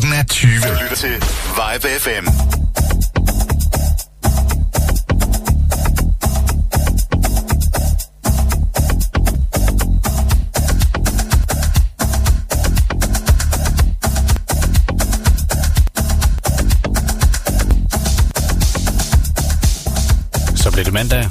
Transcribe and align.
Klokken 0.00 0.18
er 0.18 0.22
20. 0.22 0.50
Du 0.50 0.82
lytter 0.82 0.96
til 0.96 1.10
Vibe 1.10 1.88
FM. 2.00 2.26
Så 20.56 20.70
bliver 20.70 20.84
det 20.84 20.92
mandag. 20.92 21.28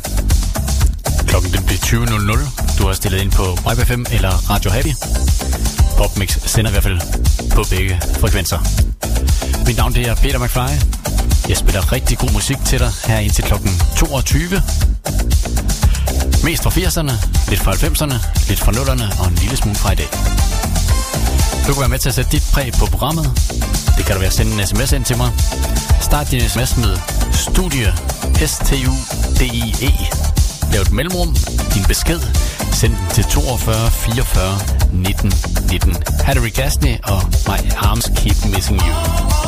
Klokken 1.28 1.52
den 1.52 1.64
bliver 1.66 1.80
20.00. 1.80 2.78
Du 2.78 2.88
har 2.88 2.94
stillet 2.94 3.22
ind 3.22 3.32
på 3.32 3.44
Vibe 3.70 3.86
FM 3.86 4.06
eller 4.12 4.50
Radio 4.50 4.72
Happy. 4.72 4.94
Popmix 5.98 6.38
sender 6.46 6.72
i 6.72 6.74
hvert 6.74 6.84
fald 6.84 7.39
på 7.64 7.66
begge 7.70 8.02
frekvenser. 8.20 8.60
Mit 9.68 9.78
navn 9.78 9.94
det 9.94 10.08
er 10.08 10.16
Peter 10.16 10.40
McFly. 10.40 10.72
Jeg 11.50 11.58
spiller 11.58 11.92
rigtig 11.92 12.18
god 12.18 12.32
musik 12.32 12.58
til 12.66 12.80
dig 12.80 12.92
her 13.06 13.20
indtil 13.20 13.44
klokken 13.44 13.72
22. 13.98 14.62
Mest 16.44 16.64
fra 16.64 16.70
80'erne, 16.70 17.14
lidt 17.50 17.62
fra 17.62 17.72
90'erne, 17.72 18.18
lidt 18.50 18.60
fra 18.60 18.72
0'erne 18.72 19.22
og 19.22 19.28
en 19.28 19.36
lille 19.36 19.58
smule 19.58 19.76
fra 19.76 19.92
i 19.92 19.96
dag. 19.96 20.10
Du 21.68 21.74
kan 21.74 21.80
være 21.80 21.90
med 21.90 22.00
til 22.00 22.10
at 22.10 22.16
sætte 22.16 22.32
dit 22.32 22.44
præg 22.54 22.74
på 22.80 22.86
programmet. 22.86 23.26
Det 23.98 24.06
kan 24.06 24.14
du 24.16 24.20
være 24.20 24.32
at 24.34 24.34
sende 24.34 24.52
en 24.54 24.68
sms 24.68 24.92
ind 24.92 25.06
til 25.06 25.18
mig. 25.18 25.32
Start 26.02 26.32
din 26.32 26.50
sms 26.50 26.78
med 26.78 26.94
studie, 27.34 27.94
S-T-U-D-I-E. 28.48 29.92
Lav 30.74 30.82
et 30.82 30.92
mellemrum, 30.92 31.36
din 31.74 31.84
besked, 31.88 32.20
send 32.74 32.94
den 32.98 33.08
til 33.14 33.24
42 33.24 33.92
44 33.92 34.60
19 34.94 35.59
19. 35.70 35.94
Hattery 36.24 36.50
Gastney 36.50 36.98
og 37.04 37.22
My 37.48 37.60
Arms 37.78 38.12
Keep 38.16 38.56
Missing 38.56 38.82
You. 38.82 39.39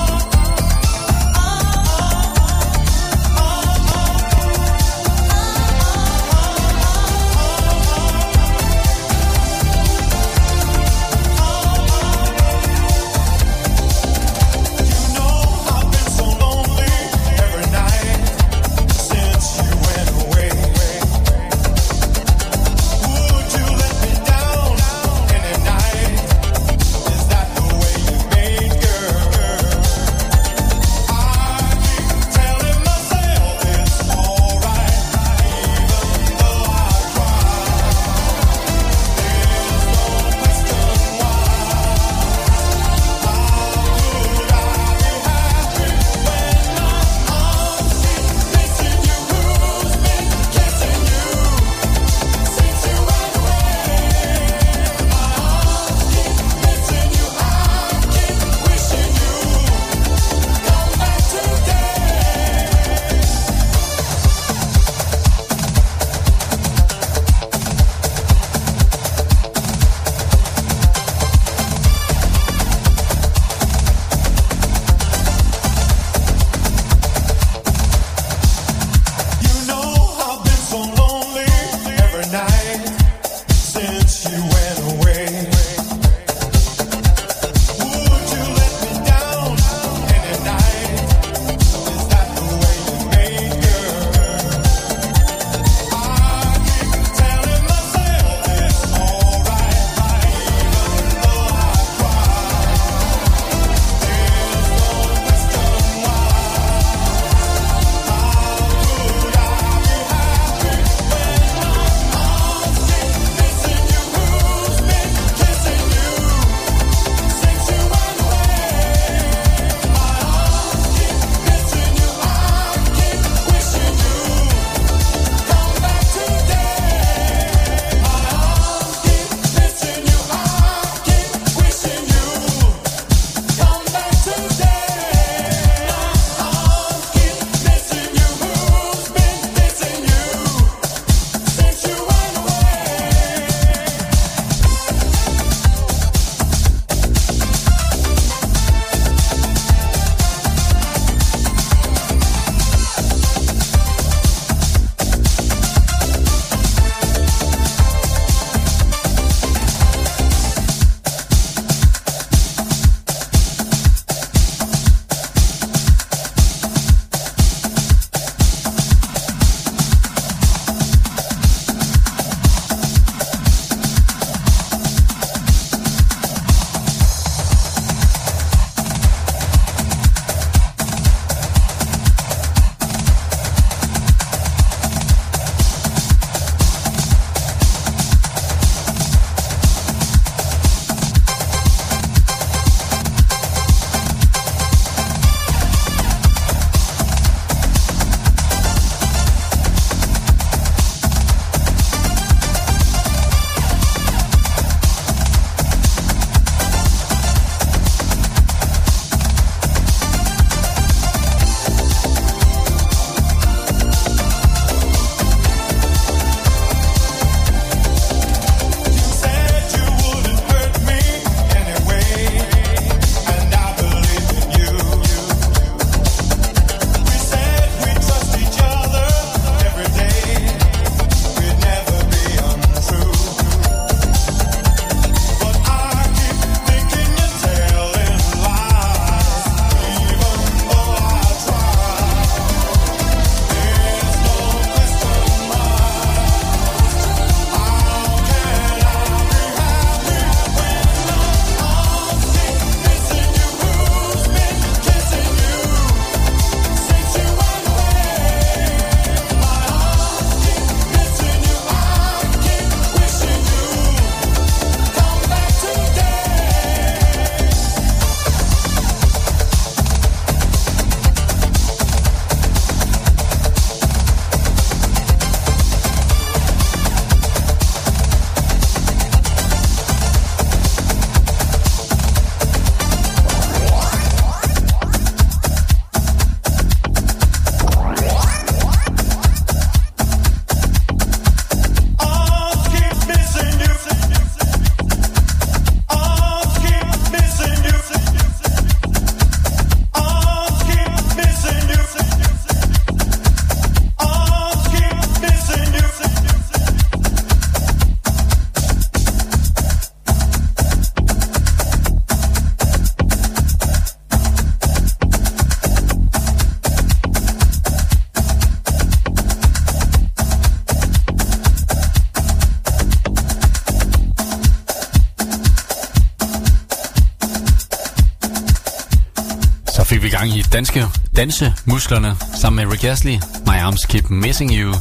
Danske 330.62 330.86
dansemusklerne 331.16 332.16
sammen 332.42 332.66
med 332.66 332.74
Rick 332.74 332.84
Astley. 332.84 333.13
My 333.46 333.60
Arms 333.62 333.86
Keep 333.86 334.10
Missing 334.10 334.52
You 334.52 334.75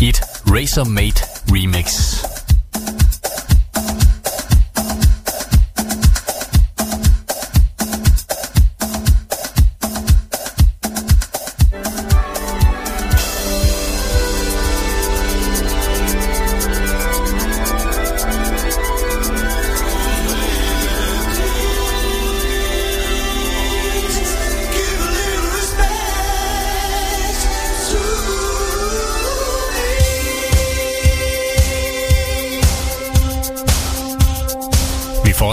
i 0.00 0.08
et 0.08 0.20
Razor 0.46 0.84
Made 0.84 1.20
remix. 1.50 2.27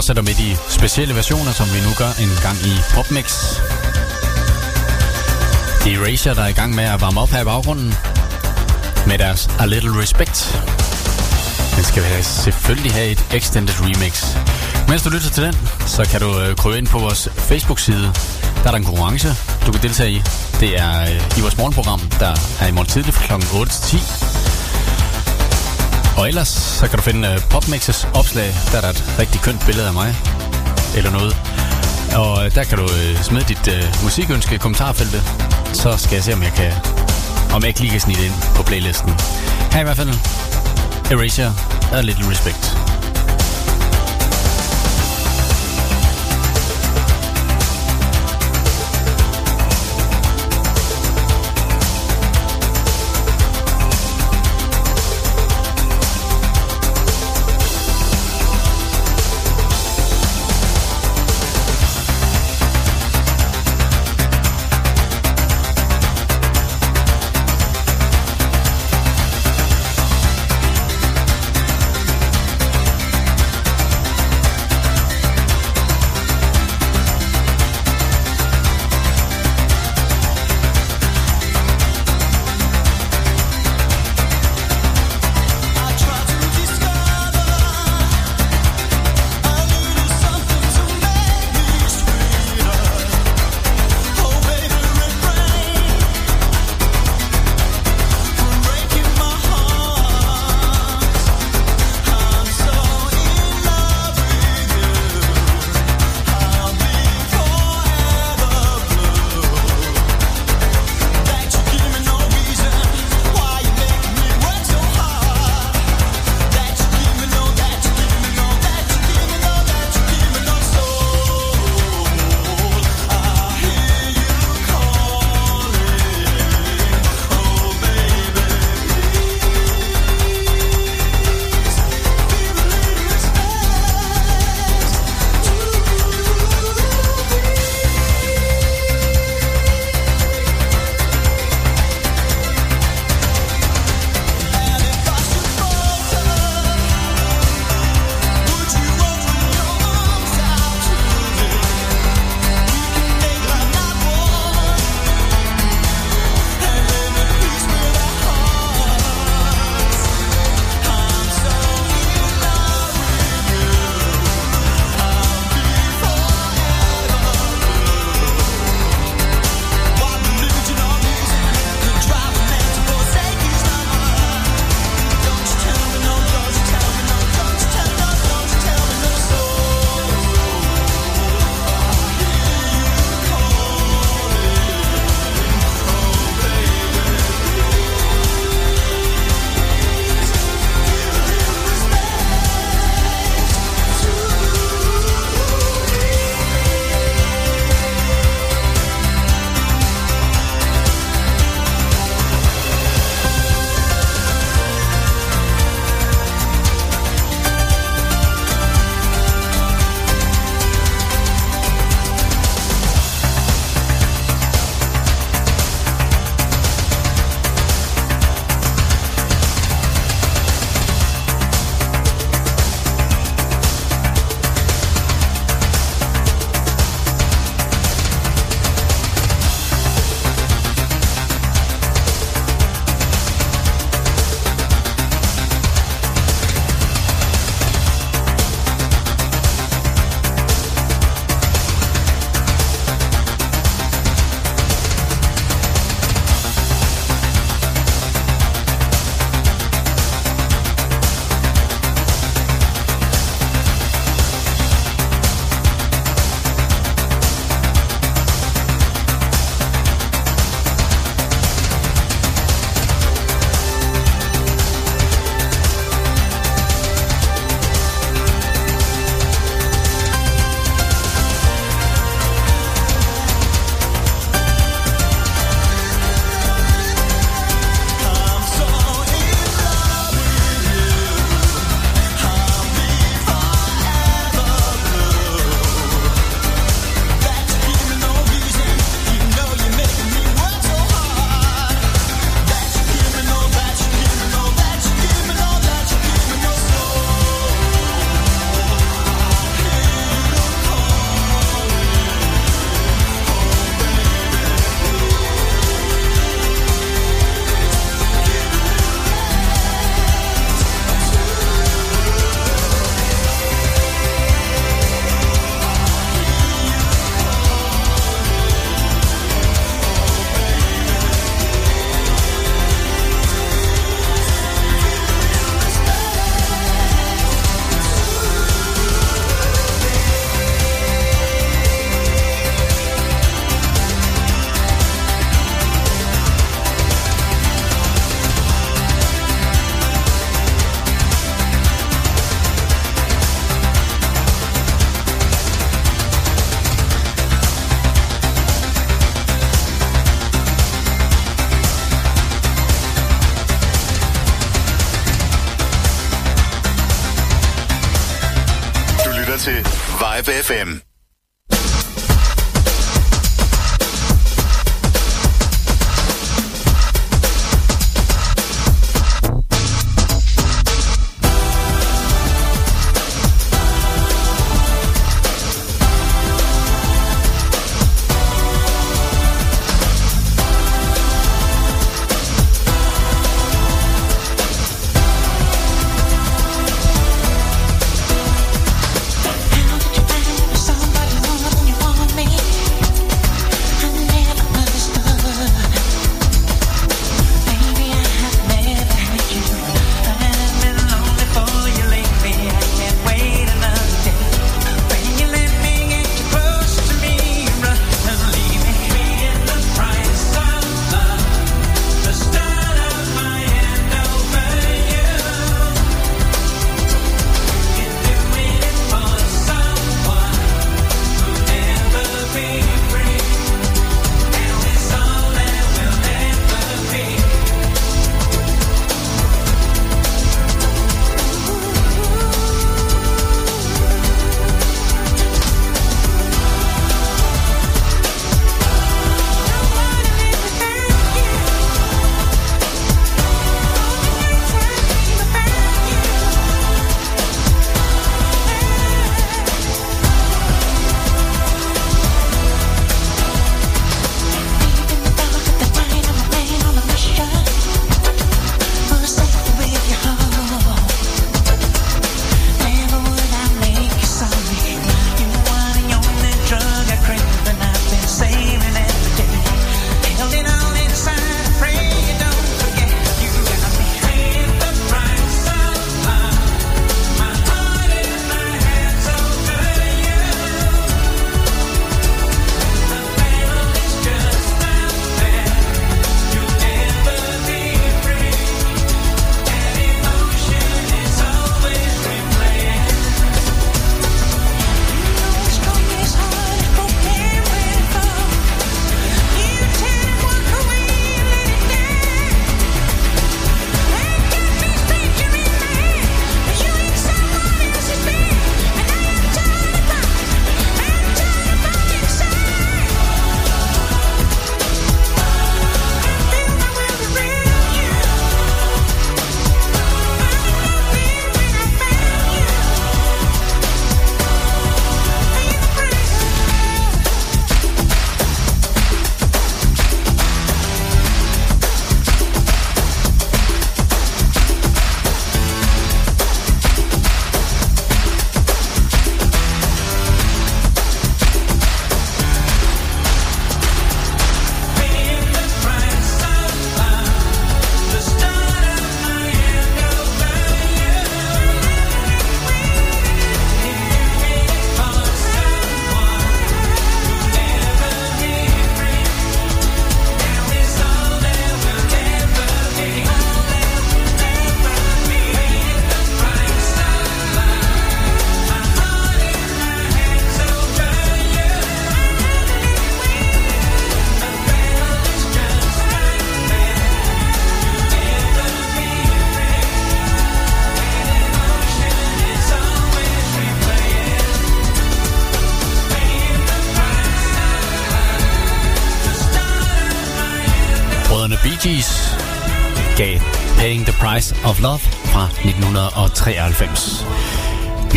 Fortsætter 0.06 0.30
med 0.32 0.34
de 0.44 0.56
specielle 0.68 1.14
versioner, 1.14 1.52
som 1.52 1.66
vi 1.74 1.80
nu 1.86 1.92
gør 1.98 2.12
en 2.24 2.32
gang 2.42 2.58
i 2.70 2.72
PopMix. 2.94 3.26
Det 5.82 5.92
er 5.92 6.00
Erasure, 6.00 6.34
der 6.34 6.42
er 6.42 6.48
i 6.48 6.58
gang 6.60 6.74
med 6.74 6.84
at 6.84 7.00
varme 7.00 7.20
op 7.20 7.28
her 7.28 7.40
i 7.40 7.44
baggrunden 7.44 7.94
med 9.06 9.18
deres 9.18 9.50
A 9.58 9.64
Little 9.66 10.02
Respect. 10.02 10.36
Den 11.76 11.84
skal 11.84 12.02
vi 12.02 12.22
selvfølgelig 12.22 12.92
have 12.92 13.08
et 13.10 13.26
extended 13.34 13.74
remix. 13.80 14.14
Mens 14.88 15.02
du 15.02 15.10
lytter 15.10 15.30
til 15.30 15.42
den, 15.42 15.54
så 15.86 16.02
kan 16.10 16.20
du 16.20 16.40
øh, 16.40 16.56
krøve 16.56 16.78
ind 16.78 16.86
på 16.86 16.98
vores 16.98 17.28
Facebook-side. 17.36 18.12
Der 18.62 18.66
er 18.66 18.70
der 18.70 18.78
en 18.78 18.84
konkurrence, 18.84 19.28
du 19.66 19.72
kan 19.72 19.82
deltage 19.82 20.10
i. 20.10 20.22
Det 20.60 20.78
er 20.78 21.00
øh, 21.02 21.38
i 21.38 21.40
vores 21.40 21.56
morgenprogram, 21.56 22.00
der 22.20 22.32
er 22.60 22.66
i 22.66 22.72
morgen 22.72 22.88
tidlig 22.88 23.14
fra 23.14 23.38
kl. 23.38 23.56
8 23.56 23.72
til 23.72 23.98
10. 23.98 24.35
Og 26.16 26.28
ellers 26.28 26.48
så 26.48 26.88
kan 26.88 26.96
du 26.98 27.02
finde 27.02 27.28
øh, 27.28 27.38
Popmixes 27.50 28.08
opslag, 28.14 28.54
der 28.72 28.76
er 28.76 28.80
der 28.80 28.88
et 28.88 29.14
rigtig 29.18 29.40
kønt 29.40 29.66
billede 29.66 29.86
af 29.86 29.92
mig, 29.92 30.14
eller 30.96 31.10
noget. 31.10 31.36
Og 32.16 32.44
øh, 32.44 32.54
der 32.54 32.64
kan 32.64 32.78
du 32.78 32.84
øh, 32.84 33.22
smide 33.22 33.44
dit 33.48 33.68
uh, 33.68 34.02
musikønske 34.04 34.54
i 34.54 34.58
kommentarfeltet, 34.58 35.22
så 35.72 35.96
skal 35.96 36.14
jeg 36.14 36.24
se, 36.24 36.32
om 36.32 36.42
jeg 36.42 36.52
kan, 36.52 36.72
om 37.54 37.62
jeg 37.62 37.68
ikke 37.68 37.80
lige 37.80 37.90
kan 37.90 38.00
snide 38.00 38.26
ind 38.26 38.34
på 38.56 38.62
playlisten. 38.62 39.12
Her 39.72 39.80
i 39.80 39.84
hvert 39.84 39.96
fald, 39.96 40.10
Erasure, 41.10 41.52
A 41.92 42.00
Little 42.00 42.30
Respect. 42.30 42.95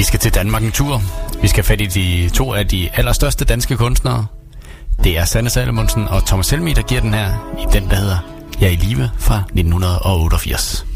Skal 0.10 0.20
til 0.20 0.34
Danmark 0.34 0.64
en 0.64 0.72
tur. 0.72 1.02
Vi 1.42 1.48
skal 1.48 1.64
fat 1.64 1.82
i 1.82 1.86
de 1.86 2.30
to 2.30 2.54
af 2.54 2.68
de 2.68 2.90
allerstørste 2.94 3.46
danske 3.46 3.78
kunstnere. 3.78 4.26
Det 5.04 5.18
er 5.18 5.26
Sanne 5.26 5.50
Salomonsen 5.50 6.08
og 6.08 6.26
Thomas 6.26 6.50
Helmi, 6.50 6.74
der 6.74 6.82
giver 6.82 7.02
den 7.02 7.14
her 7.14 7.56
i 7.60 7.74
den, 7.74 7.90
der 7.90 7.96
hedder 7.96 8.18
Jeg 8.62 8.68
er 8.68 8.72
i 8.72 8.76
live 8.76 9.10
fra 9.18 9.36
1988. 9.36 10.89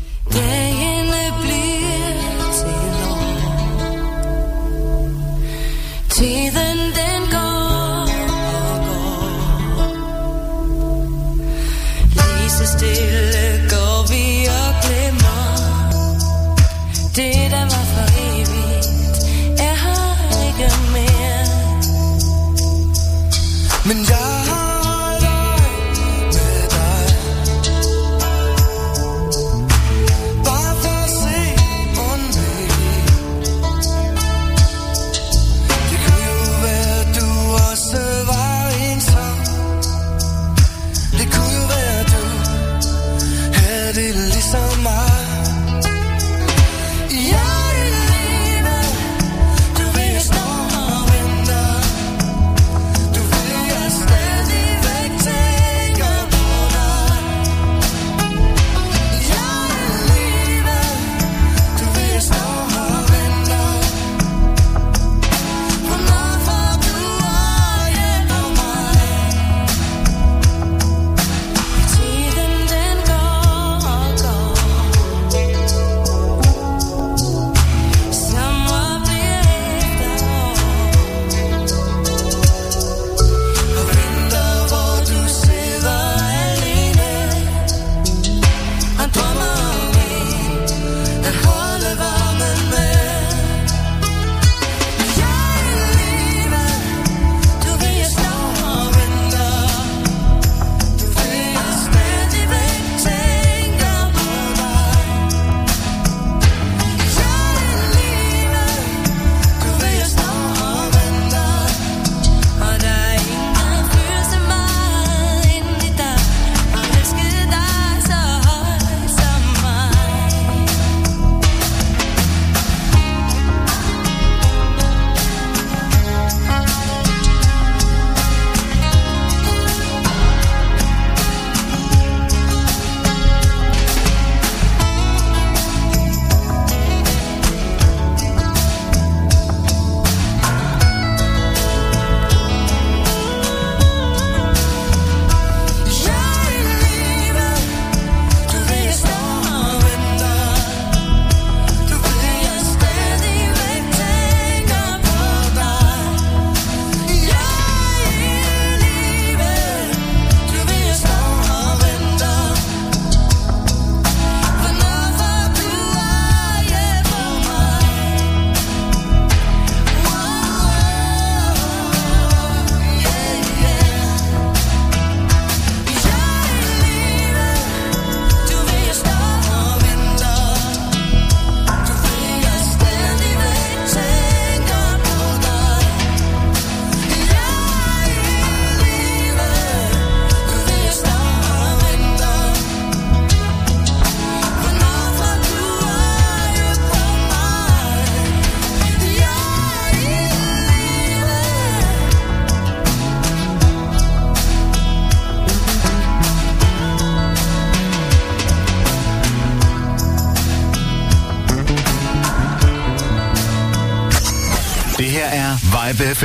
er 216.04 216.16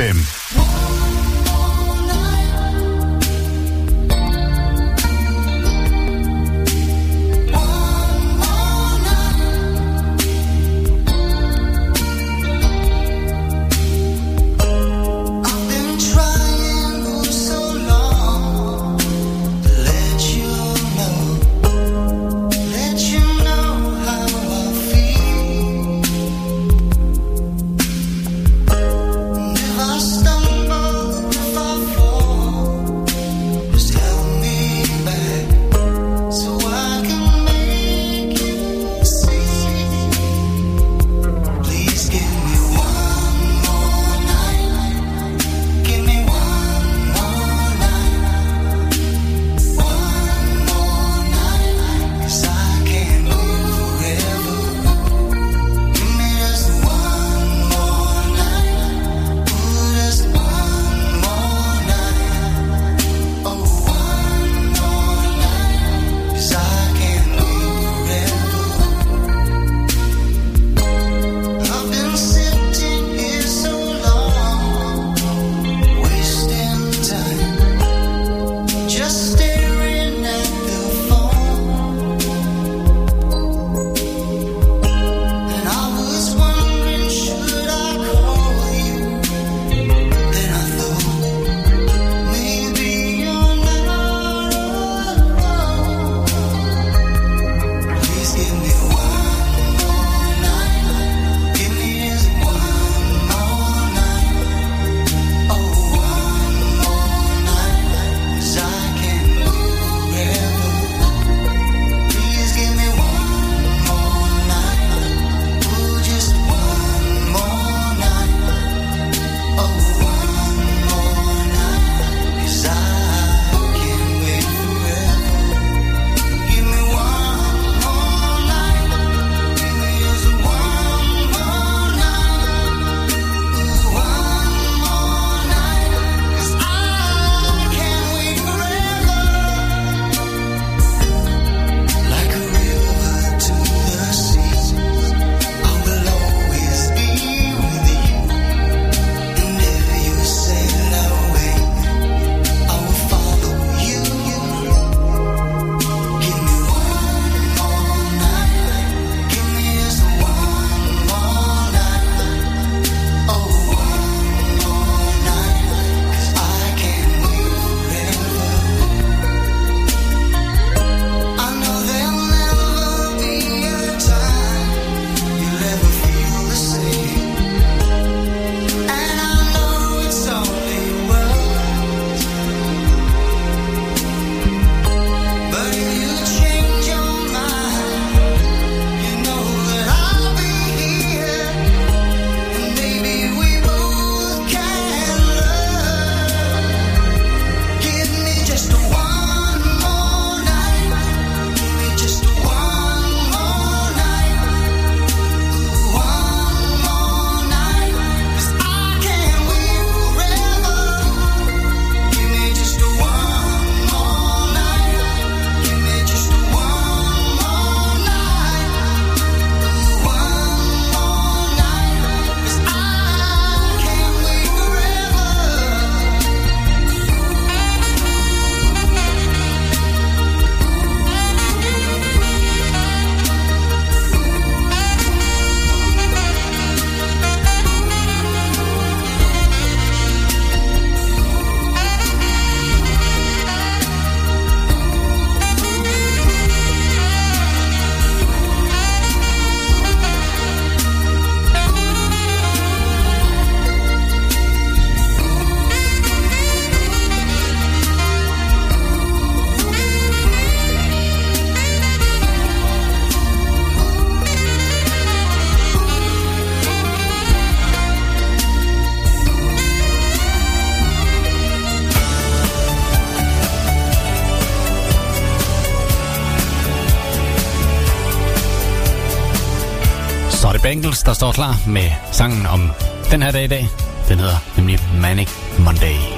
Vibe 280.99 281.05
der 281.05 281.13
står 281.13 281.31
klar 281.31 281.55
med 281.67 281.91
sangen 282.11 282.45
om 282.45 282.71
den 283.11 283.21
her 283.21 283.31
dag 283.31 283.43
i 283.43 283.47
dag. 283.47 283.67
Den 284.09 284.19
hedder 284.19 284.37
nemlig 284.57 284.79
Manic 285.01 285.29
Monday. 285.59 286.08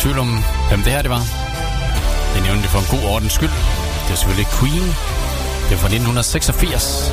Tvivl 0.00 0.18
om, 0.18 0.44
hvem 0.68 0.82
det 0.82 0.92
her 0.92 1.02
det 1.02 1.10
var. 1.10 1.24
Jeg 2.34 2.42
nævnte 2.46 2.62
det 2.62 2.70
for 2.74 2.80
en 2.84 2.90
god 2.94 3.02
ordens 3.14 3.32
skyld. 3.32 3.56
Det 4.04 4.10
er 4.12 4.18
selvfølgelig 4.20 4.50
Queen. 4.58 4.86
Det 5.66 5.72
er 5.76 5.80
fra 5.82 5.90
1986. 5.96 7.12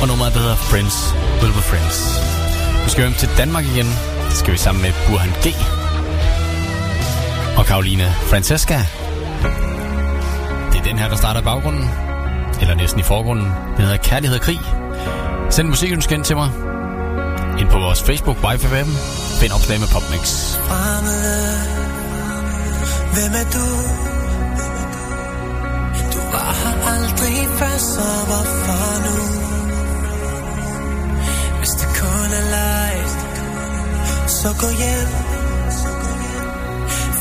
Og 0.00 0.08
nummeret, 0.08 0.32
hedder 0.32 0.56
Friends 0.56 0.96
Will 1.40 1.54
Be 1.58 1.62
Friends. 1.70 1.98
Vi 2.84 2.90
skal 2.90 3.02
hjem 3.04 3.14
til 3.14 3.28
Danmark 3.40 3.64
igen. 3.64 3.88
Det 4.28 4.36
skal 4.40 4.52
vi 4.52 4.58
sammen 4.58 4.82
med 4.82 4.92
Burhan 5.06 5.32
G. 5.44 5.46
Og 7.58 7.64
Karoline 7.66 8.06
Francesca. 8.30 8.78
Det 10.72 10.78
er 10.80 10.84
den 10.84 10.98
her, 10.98 11.08
der 11.08 11.16
starter 11.16 11.40
i 11.40 11.44
baggrunden. 11.44 11.90
Eller 12.60 12.74
næsten 12.74 13.00
i 13.00 13.02
forgrunden. 13.02 13.46
Den 13.76 13.84
hedder 13.84 13.96
Kærlighed 13.96 14.38
og 14.38 14.44
Krig. 14.44 14.60
Send 15.50 15.68
musikønsken 15.68 16.22
til 16.22 16.36
mig. 16.36 16.50
Ind 17.60 17.68
på 17.68 17.78
vores 17.78 18.02
Facebook, 18.02 18.36
YFM. 18.36 19.21
Find 19.42 19.52
opslag 19.52 19.80
med 19.80 19.88
PopMix. 19.88 20.54
Fremmede, 20.68 21.58
hvem 23.14 23.32
er 23.42 23.46
du? 23.56 23.66
Du 26.12 26.20
var 26.34 26.52
her 26.62 26.76
aldrig 26.94 27.48
før, 27.58 27.76
så 27.78 28.06
hvorfor 28.28 28.84
nu? 29.06 29.16
Hvis 31.58 31.70
det 31.70 31.88
kun 32.00 32.30
er 32.40 32.46
leg, 32.56 32.96
så 34.28 34.48
gå 34.60 34.68
hjem. 34.82 35.10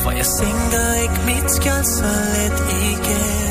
For 0.02 0.12
jeg 0.12 0.26
sænker 0.26 0.94
ikke 1.04 1.20
mit 1.26 1.52
skjold 1.52 1.86
så 1.86 2.12
let 2.36 2.60
igen. 2.92 3.51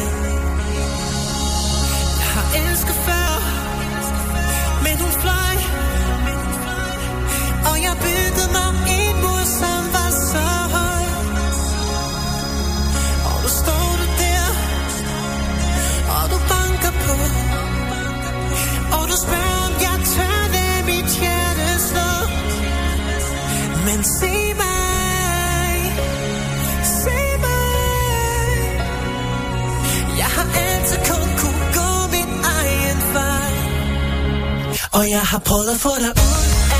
Og 34.93 35.11
jeg 35.11 35.21
har 35.21 35.39
prøvet 35.39 35.69
at 35.75 35.81
få 35.81 35.89
dig 36.05 36.11
ud 36.29 36.45
af 36.77 36.80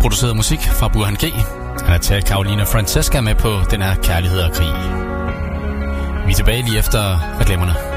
produceret 0.00 0.36
musik 0.36 0.60
fra 0.60 0.88
Burhan 0.88 1.14
G. 1.14 1.24
Han 1.80 1.92
har 1.92 1.98
taget 1.98 2.28
Carolina 2.28 2.62
Francesca 2.62 3.20
med 3.20 3.34
på 3.34 3.50
den 3.70 3.82
her 3.82 3.94
kærlighed 3.94 4.40
og 4.40 4.52
krig. 4.52 4.72
Vi 6.26 6.32
er 6.32 6.36
tilbage 6.36 6.62
lige 6.62 6.78
efter 6.78 7.00
reklamerne. 7.40 7.89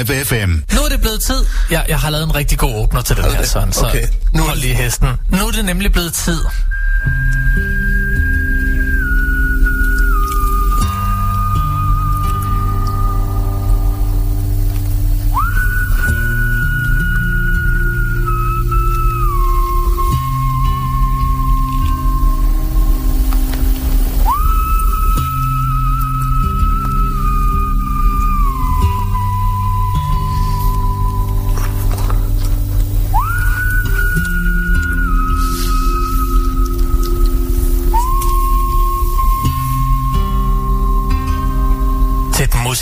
Live 0.00 0.24
FM. 0.24 0.50
Nu 0.74 0.80
er 0.80 0.88
det 0.88 1.00
blevet 1.00 1.20
tid. 1.20 1.44
Jeg, 1.70 1.84
jeg 1.88 1.98
har 1.98 2.10
lavet 2.10 2.24
en 2.24 2.34
rigtig 2.34 2.58
god 2.58 2.74
åbner 2.74 3.02
til 3.02 3.16
den 3.16 3.24
okay. 3.24 3.36
her, 3.36 3.44
sådan, 3.44 3.72
så 3.72 3.86
okay. 3.86 4.06
nu... 4.34 4.42
hold 4.42 4.58
lige 4.58 4.74
hesten. 4.74 5.08
Nu 5.28 5.46
er 5.46 5.50
det 5.50 5.64
nemlig 5.64 5.92
blevet 5.92 6.12
tid 6.12 6.40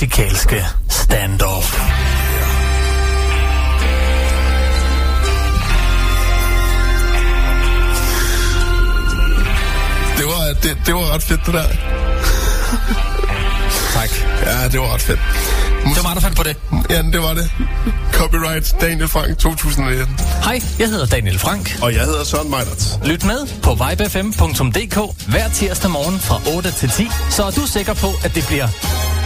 musikalske 0.01 0.65
standoff. 0.89 1.81
Det 10.17 10.25
var, 10.25 10.55
det, 10.63 10.77
det 10.87 10.95
var 10.95 11.15
ret 11.15 11.23
fedt, 11.23 11.41
det 11.47 11.55
der. 11.55 11.63
tak. 13.95 14.11
Ja, 14.47 14.69
det 14.69 14.81
var 14.81 14.95
ret 14.95 15.01
fedt. 15.01 15.19
Mus- 15.85 15.95
det 15.97 16.05
var 16.05 16.09
mig, 16.09 16.15
der 16.15 16.21
fandt 16.21 16.37
på 16.37 16.43
det. 16.43 16.57
Ja, 16.91 17.03
det 17.03 17.23
var 17.23 17.35
det. 17.35 17.51
Copyright 18.13 18.75
Daniel 18.81 19.09
Frank 19.09 19.39
2019. 19.39 20.19
Hej, 20.45 20.63
jeg 20.79 20.89
hedder 20.89 21.07
Daniel 21.07 21.39
Frank. 21.39 21.79
Og 21.83 21.95
jeg 21.95 22.05
hedder 22.05 22.25
Søren 22.25 22.51
Meidert. 22.51 22.99
Lyt 23.05 23.25
med 23.25 23.47
på 23.63 23.71
vibefm.dk 23.75 25.27
hver 25.29 25.49
tirsdag 25.49 25.91
morgen 25.91 26.21
fra 26.21 26.41
8 26.57 26.71
til 26.71 26.91
10, 26.91 27.09
så 27.31 27.45
er 27.45 27.51
du 27.51 27.67
sikker 27.67 27.95
på, 27.95 28.07
at 28.25 28.35
det 28.35 28.45
bliver 28.47 28.69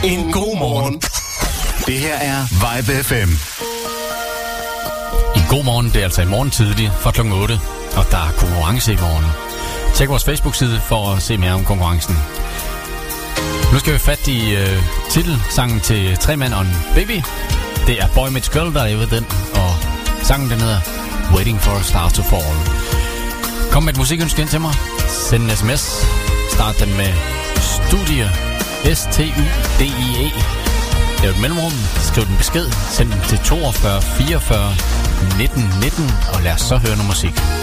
en 0.04 0.32
god 0.32 0.58
morgen. 0.58 0.94
Det 1.86 1.98
her 1.98 2.14
er 2.14 2.46
Vibe 2.50 3.04
FM. 3.04 3.30
En 5.36 5.46
god 5.48 5.64
morgen, 5.64 5.86
det 5.86 5.96
er 5.96 6.04
altså 6.04 6.22
i 6.22 6.24
morgen 6.24 6.50
tidlig 6.50 6.92
fra 7.00 7.10
kl. 7.10 7.20
8, 7.20 7.60
og 7.96 8.04
der 8.10 8.16
er 8.16 8.32
konkurrence 8.38 8.92
i 8.92 8.96
morgen. 8.96 9.24
Tjek 9.94 10.08
vores 10.08 10.24
Facebook-side 10.24 10.80
for 10.80 11.14
at 11.14 11.22
se 11.22 11.36
mere 11.36 11.52
om 11.52 11.64
konkurrencen. 11.64 12.18
Nu 13.72 13.78
skal 13.78 13.92
vi 13.92 13.98
fat 13.98 14.28
i 14.28 14.54
øh, 14.54 14.82
titelsangen 15.10 15.80
til 15.80 16.16
Tre 16.16 16.36
Mand 16.36 16.54
og 16.54 16.60
en 16.60 16.76
Baby. 16.94 17.22
Det 17.86 18.02
er 18.02 18.08
Boy 18.14 18.28
Meets 18.28 18.48
Girl, 18.48 18.74
der 18.74 18.82
er 18.82 18.96
ved 18.96 19.06
den, 19.06 19.26
og 19.54 19.70
sangen 20.22 20.50
den 20.50 20.60
hedder 20.60 20.80
Waiting 21.34 21.60
for 21.60 21.72
a 21.72 21.82
Star 21.82 22.08
to 22.08 22.22
Fall. 22.22 22.56
Kom 23.70 23.82
med 23.82 23.92
et 23.92 23.98
musikønske 23.98 24.42
ind 24.42 24.48
til 24.48 24.60
mig. 24.60 24.74
Send 25.08 25.42
en 25.42 25.56
sms. 25.56 26.06
Start 26.50 26.74
den 26.80 26.96
med 26.96 27.12
studie. 27.58 28.51
S-T-U-D-I-E. 28.84 30.28
Lav 31.22 31.30
et 31.30 31.40
mellemrum. 31.40 31.72
Skriv 31.96 32.26
den 32.26 32.36
besked. 32.36 32.66
Send 32.90 33.12
den 33.12 33.20
til 33.28 33.38
42 33.38 34.02
44 34.02 34.74
19 35.38 35.62
19. 35.80 36.10
Og 36.34 36.42
lad 36.42 36.52
os 36.52 36.60
så 36.60 36.76
høre 36.76 36.96
noget 36.96 37.06
musik. 37.06 37.61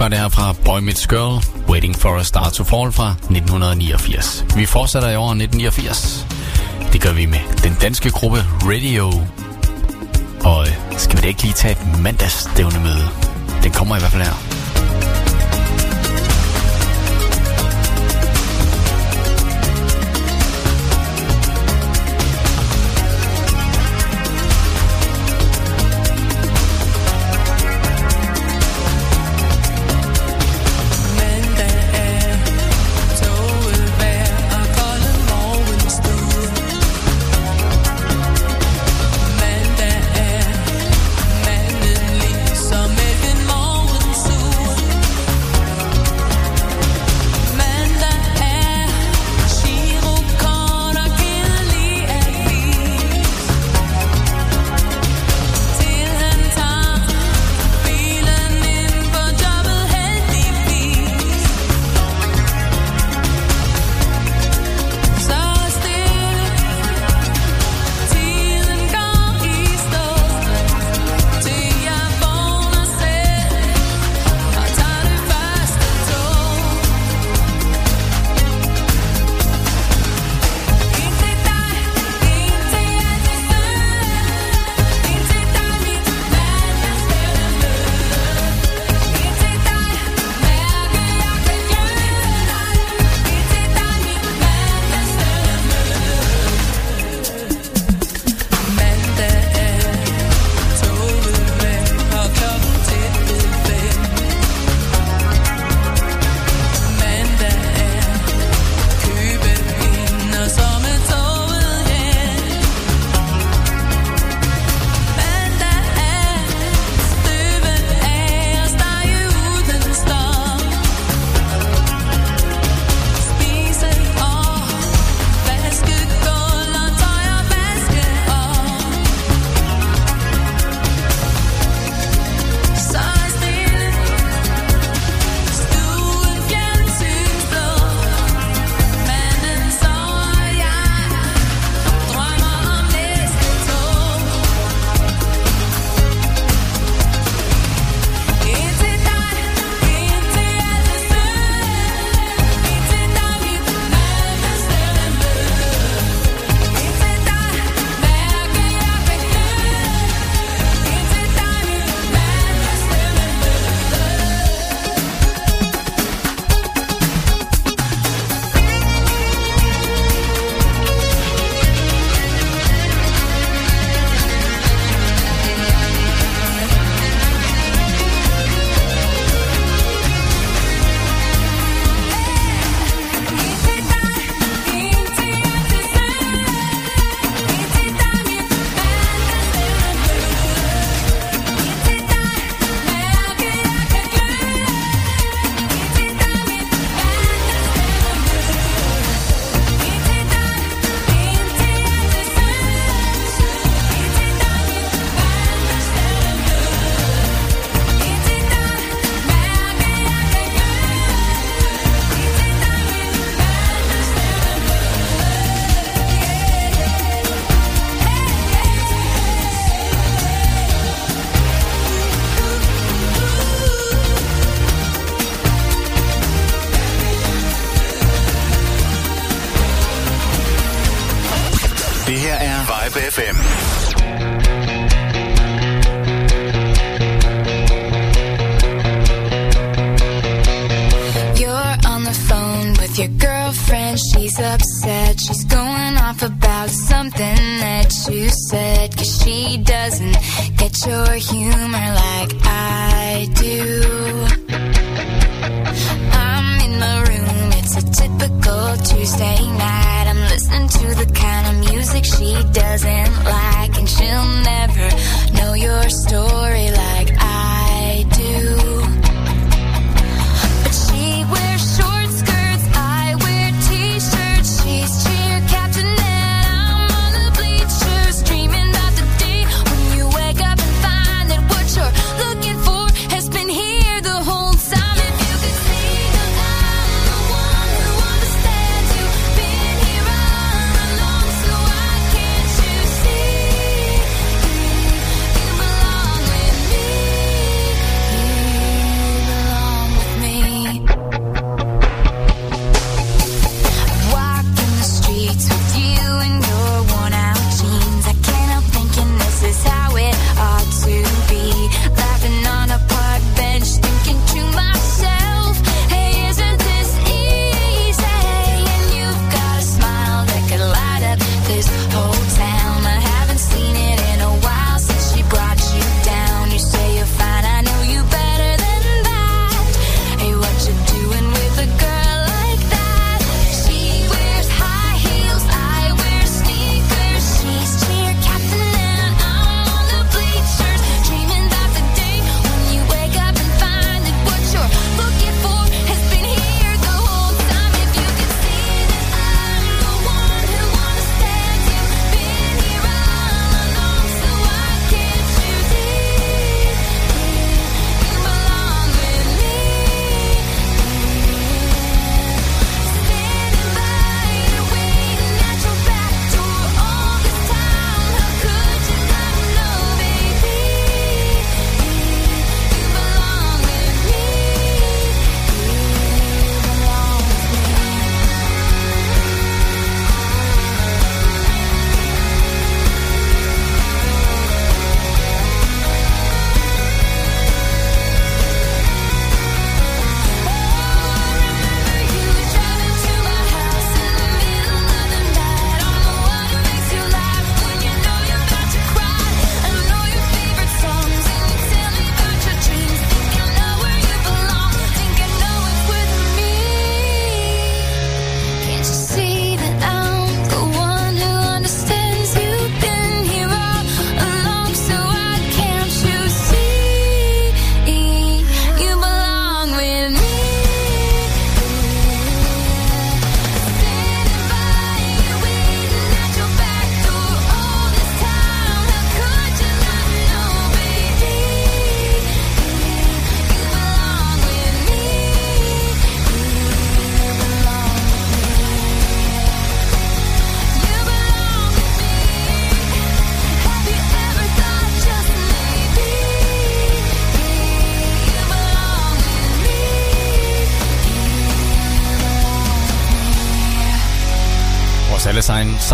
Var 0.00 0.08
det 0.08 0.32
fra 0.32 0.54
Boy 0.64 0.80
Meets 0.80 1.06
Girl, 1.06 1.44
Waiting 1.68 1.96
for 1.96 2.16
a 2.16 2.22
Star 2.22 2.50
to 2.50 2.64
Fall 2.64 2.92
fra 2.92 3.10
1989. 3.10 4.44
Vi 4.56 4.66
fortsætter 4.66 5.10
i 5.10 5.16
år 5.16 5.30
1989. 5.30 6.26
Det 6.92 7.00
gør 7.02 7.12
vi 7.12 7.26
med 7.26 7.38
den 7.62 7.76
danske 7.80 8.10
gruppe 8.10 8.38
Radio. 8.64 9.06
Og 10.44 10.66
øh, 10.66 10.74
skal 10.98 11.16
vi 11.16 11.22
da 11.22 11.28
ikke 11.28 11.42
lige 11.42 11.52
tage 11.52 11.72
et 11.72 12.00
mandagsstævne 12.02 12.80
møde? 12.80 13.08
Den 13.62 13.72
kommer 13.72 13.96
i 13.96 13.98
hvert 13.98 14.12
fald 14.12 14.22
her. 14.22 14.49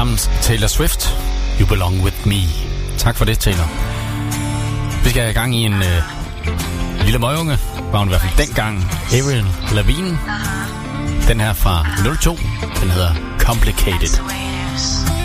sammen 0.07 0.43
Taylor 0.43 0.69
Swift, 0.69 1.09
You 1.61 1.67
Belong 1.67 2.03
With 2.05 2.27
Me. 2.29 2.43
Tak 2.99 3.17
for 3.17 3.25
det, 3.25 3.39
Taylor. 3.39 3.69
Vi 5.05 5.11
skal 5.11 5.23
have 5.23 5.35
gang 5.35 5.55
i 5.55 5.59
en 5.65 5.73
øh, 5.73 6.03
lille 7.05 7.19
møgunge, 7.19 7.59
var 7.93 7.99
hun 7.99 8.09
i 8.09 8.11
hvert 8.11 8.21
fald 8.21 8.47
dengang, 8.47 8.85
Ariel 9.13 9.47
Lavigne. 9.75 10.19
Den 11.29 11.41
her 11.41 11.53
fra 11.53 11.87
02, 12.23 12.37
den 12.81 12.91
hedder 12.91 13.15
Complicated. 13.39 15.16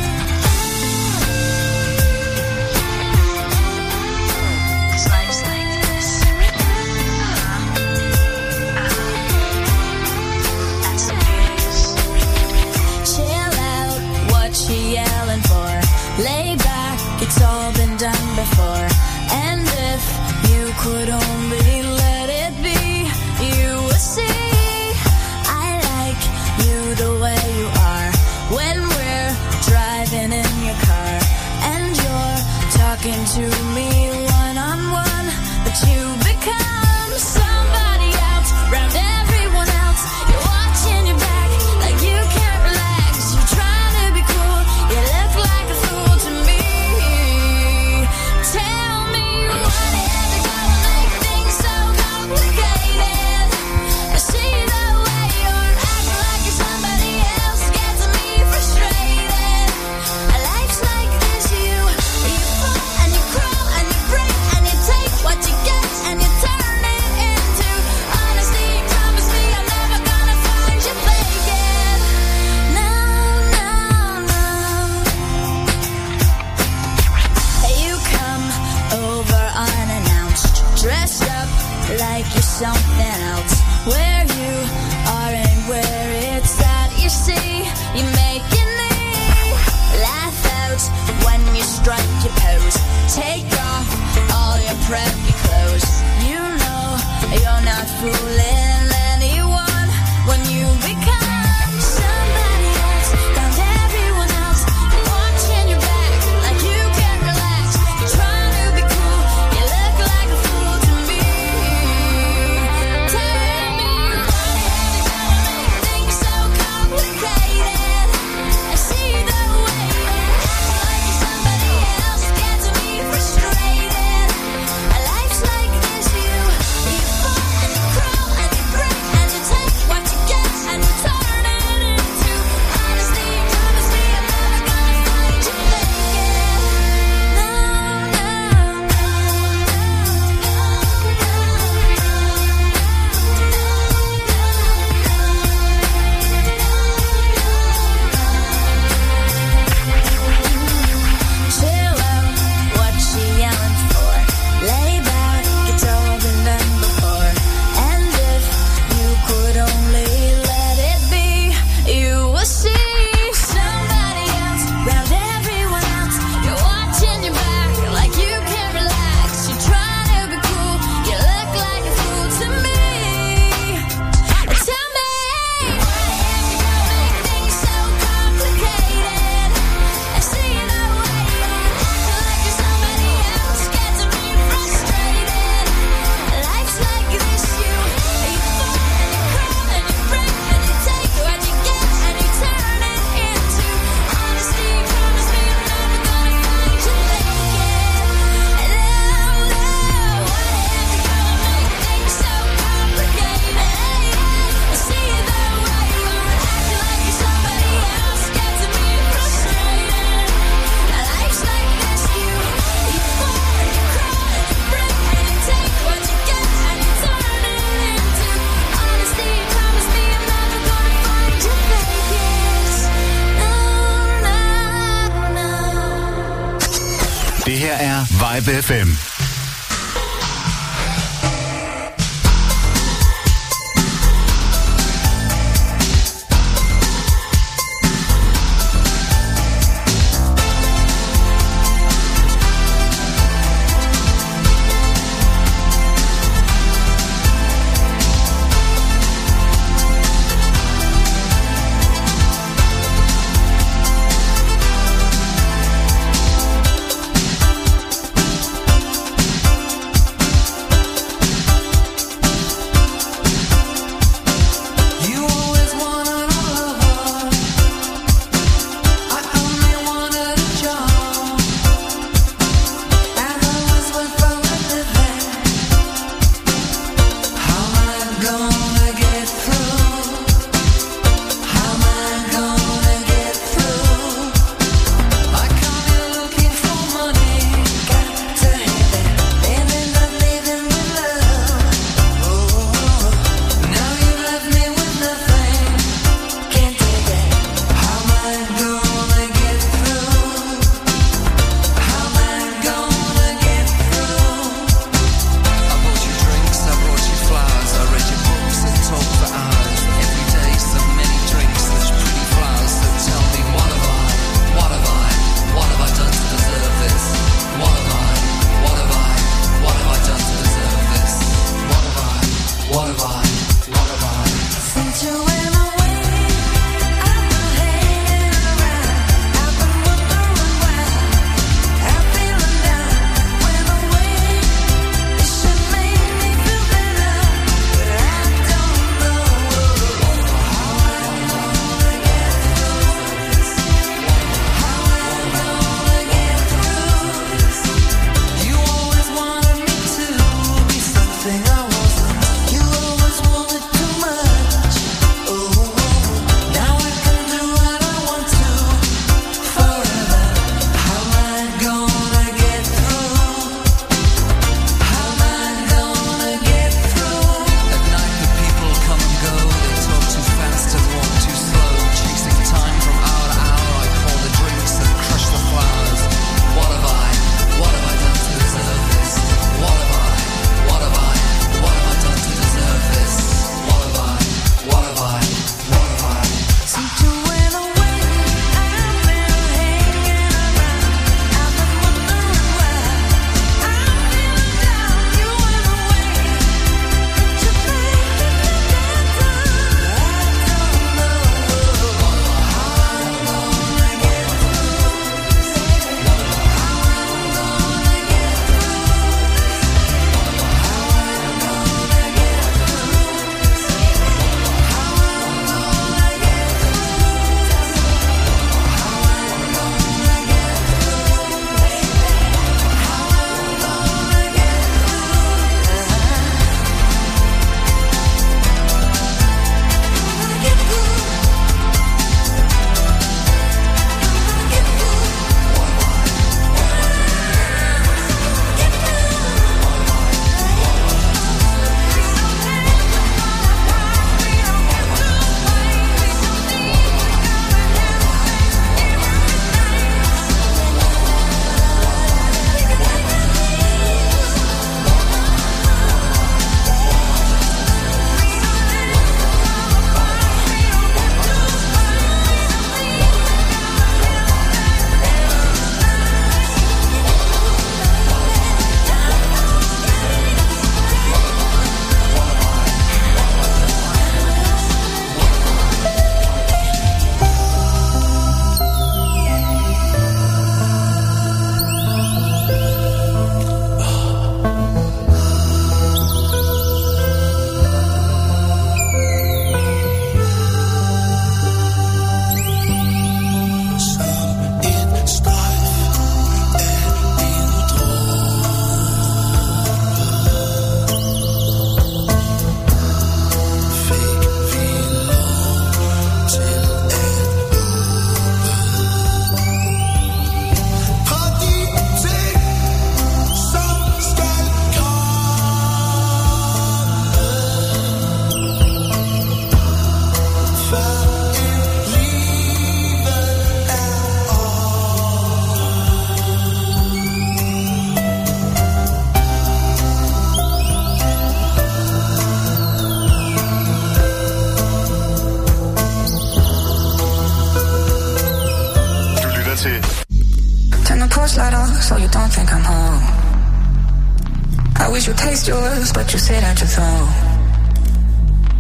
5FM. 228.42 229.11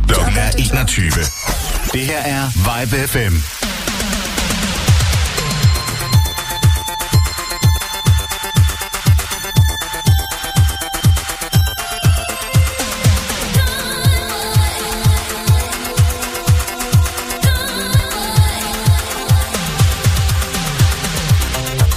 Klokken 0.07 0.37
er 0.37 0.51
21. 0.57 1.11
Det 1.93 2.01
her 2.01 2.21
er 2.21 2.47
Vibe 2.55 3.07
FM. 3.07 3.35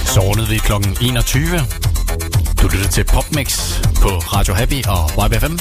Så 0.05 0.45
vi 0.49 0.57
klokken 0.57 0.97
21. 1.01 1.59
Du 2.61 2.67
lytter 2.67 2.89
til 2.89 3.03
PopMix 3.03 3.79
på 4.05 4.17
Radio 4.37 4.53
Happy 4.53 4.79
og 4.87 5.03
YBFM. 5.25 5.55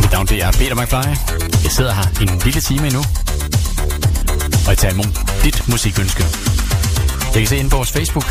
Mit 0.00 0.12
navn 0.12 0.26
det 0.26 0.38
er 0.42 0.52
Peter 0.52 0.74
McFly. 0.74 1.08
Jeg 1.64 1.72
sidder 1.76 1.92
her 1.92 2.06
en 2.22 2.30
lille 2.44 2.60
time 2.60 2.86
endnu. 2.86 3.02
Og 4.64 4.70
jeg 4.72 4.78
tager 4.78 4.94
imod 4.94 5.10
dit 5.44 5.68
musikønske. 5.68 6.24
Jeg 7.32 7.40
kan 7.42 7.46
se 7.46 7.56
ind 7.56 7.70
på 7.70 7.76
vores 7.76 7.92
Facebook. 7.92 8.26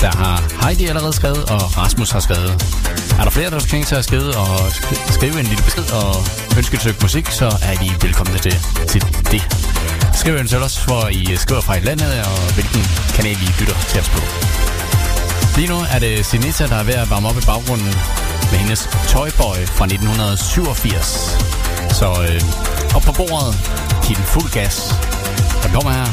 Der 0.00 0.10
har 0.22 0.36
Heidi 0.62 0.86
allerede 0.86 1.12
skrevet, 1.12 1.42
og 1.50 1.78
Rasmus 1.78 2.10
har 2.10 2.20
skrevet. 2.20 2.50
Er 3.18 3.24
der 3.24 3.30
flere, 3.30 3.50
der 3.50 3.58
skal 3.58 3.84
til 3.84 3.94
at 3.94 4.04
skrive, 4.04 4.36
og 4.36 4.58
skrive 5.10 5.40
en 5.40 5.46
lille 5.46 5.62
besked 5.62 5.86
og 6.00 6.14
ønske 6.58 6.74
et 6.74 6.80
stykke 6.80 6.98
musik, 7.02 7.26
så 7.26 7.46
er 7.68 7.74
I 7.86 7.88
velkomne 8.02 8.38
til, 8.38 8.56
til 8.88 9.00
det. 9.32 9.42
Skriv 10.14 10.34
en 10.36 10.46
til 10.46 10.58
os, 10.58 10.84
hvor 10.84 11.08
I 11.08 11.36
skriver 11.36 11.60
fra 11.60 11.76
et 11.76 11.84
land, 11.84 12.00
og 12.00 12.54
hvilken 12.54 12.82
kanal 13.14 13.32
I 13.32 13.50
lytter 13.60 13.78
til 13.90 14.00
os 14.00 14.08
på. 14.08 14.20
Lige 15.58 15.68
nu 15.68 15.78
er 15.94 15.98
det 15.98 16.26
Sinisa, 16.26 16.66
der 16.66 16.76
er 16.76 16.82
ved 16.82 16.94
at 16.94 17.10
varme 17.10 17.28
op 17.28 17.36
i 17.36 17.46
baggrunden 17.46 17.92
med 18.50 18.58
hendes 18.58 18.88
Toyboy 19.08 19.58
fra 19.76 19.84
1987. 19.84 21.38
Så 21.98 22.06
øh, 22.06 22.96
op 22.96 23.02
på 23.02 23.12
bordet, 23.12 23.54
giv 24.06 24.16
den 24.16 24.24
fuld 24.24 24.50
gas. 24.52 24.94
Der 25.62 25.68
kommer 25.74 25.92
her. 25.92 26.08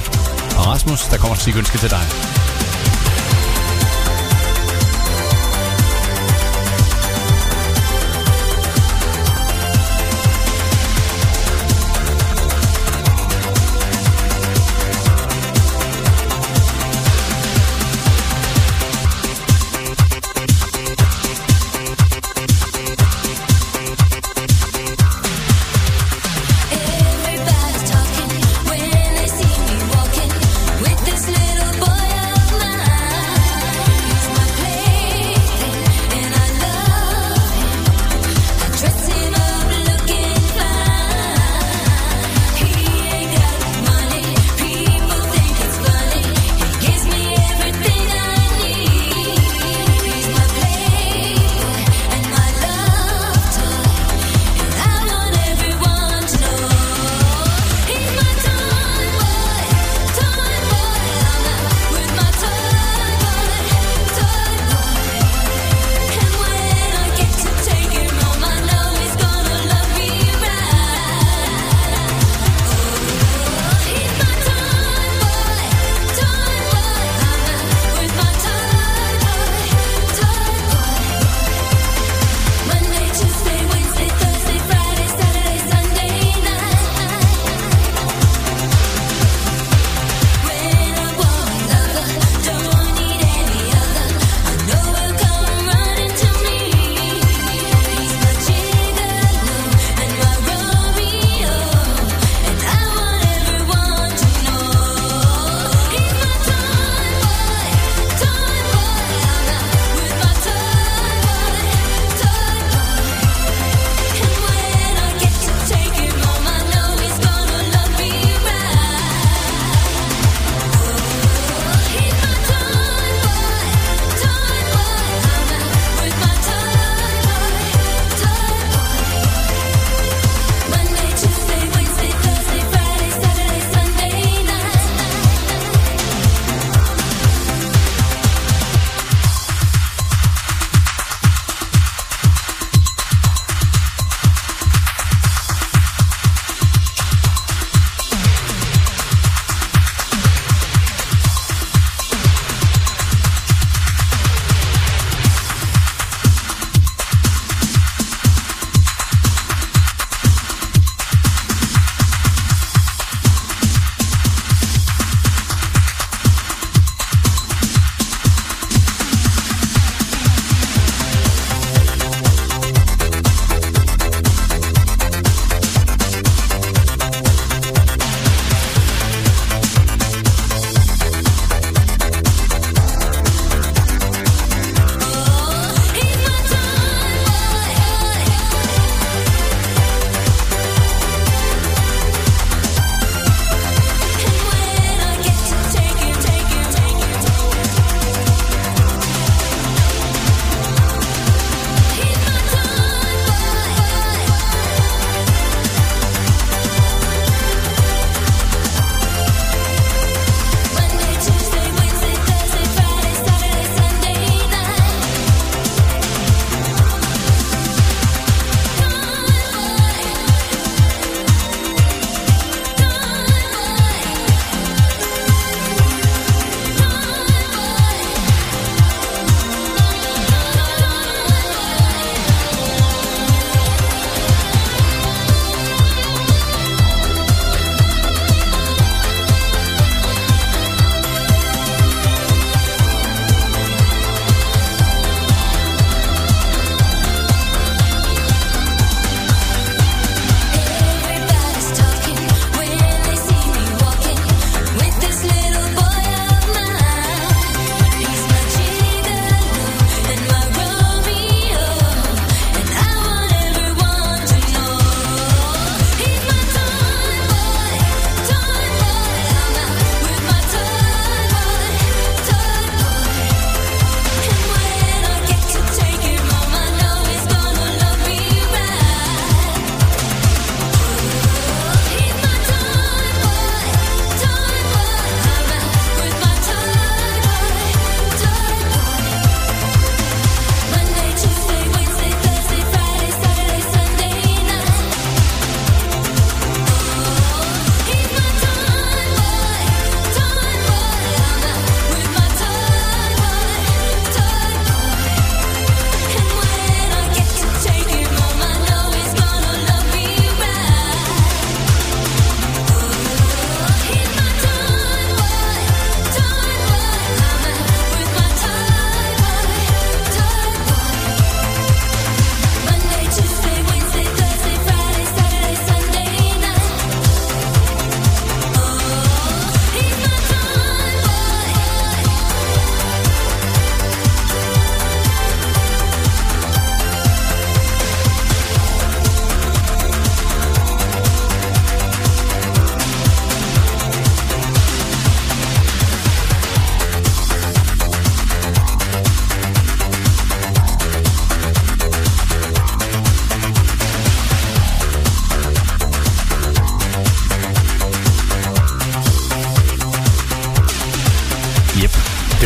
Og 0.57 0.67
Rasmus, 0.67 1.01
der 1.11 1.17
kommer 1.17 1.35
et 1.35 1.55
ønske 1.57 1.77
til 1.77 1.89
dig. 1.89 2.34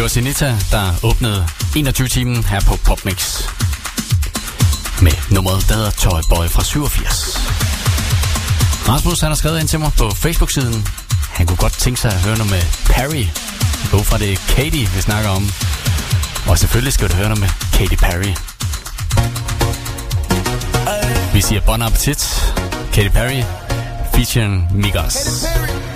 var 0.09 0.13
Zenita, 0.13 0.55
der 0.71 0.93
åbnede 1.03 1.45
21-timen 1.75 2.43
her 2.43 2.61
på 2.61 2.75
PopMix. 2.85 3.43
Med 5.01 5.11
nummeret, 5.31 5.65
der 5.69 5.75
hedder 5.75 5.91
Toy 5.91 6.21
Boy 6.29 6.47
fra 6.47 6.63
87. 6.63 7.37
Rasmus 8.87 9.19
han 9.19 9.29
har 9.29 9.35
skrevet 9.35 9.59
ind 9.59 9.67
til 9.67 9.79
mig 9.79 9.91
på 9.97 10.09
Facebook-siden. 10.15 10.87
Han 11.31 11.45
kunne 11.47 11.57
godt 11.57 11.73
tænke 11.73 11.99
sig 11.99 12.11
at 12.11 12.21
høre 12.21 12.37
noget 12.37 12.51
med 12.51 12.61
Perry. 12.85 13.25
Gå 13.91 14.03
fra 14.03 14.17
det 14.17 14.39
Katie, 14.39 14.87
vi 14.95 15.01
snakker 15.01 15.29
om. 15.29 15.51
Og 16.47 16.59
selvfølgelig 16.59 16.93
skal 16.93 17.09
du 17.09 17.13
høre 17.13 17.29
noget 17.29 17.39
med 17.39 17.49
Katy 17.73 17.95
Perry. 17.95 18.33
Vi 21.33 21.41
siger 21.41 21.61
bon 21.61 21.81
appetit. 21.81 22.53
Katy 22.93 23.09
Perry 23.09 23.43
featuring 24.13 24.67
Migos. 24.75 25.15
Katy 25.15 25.45
Perry. 25.45 25.88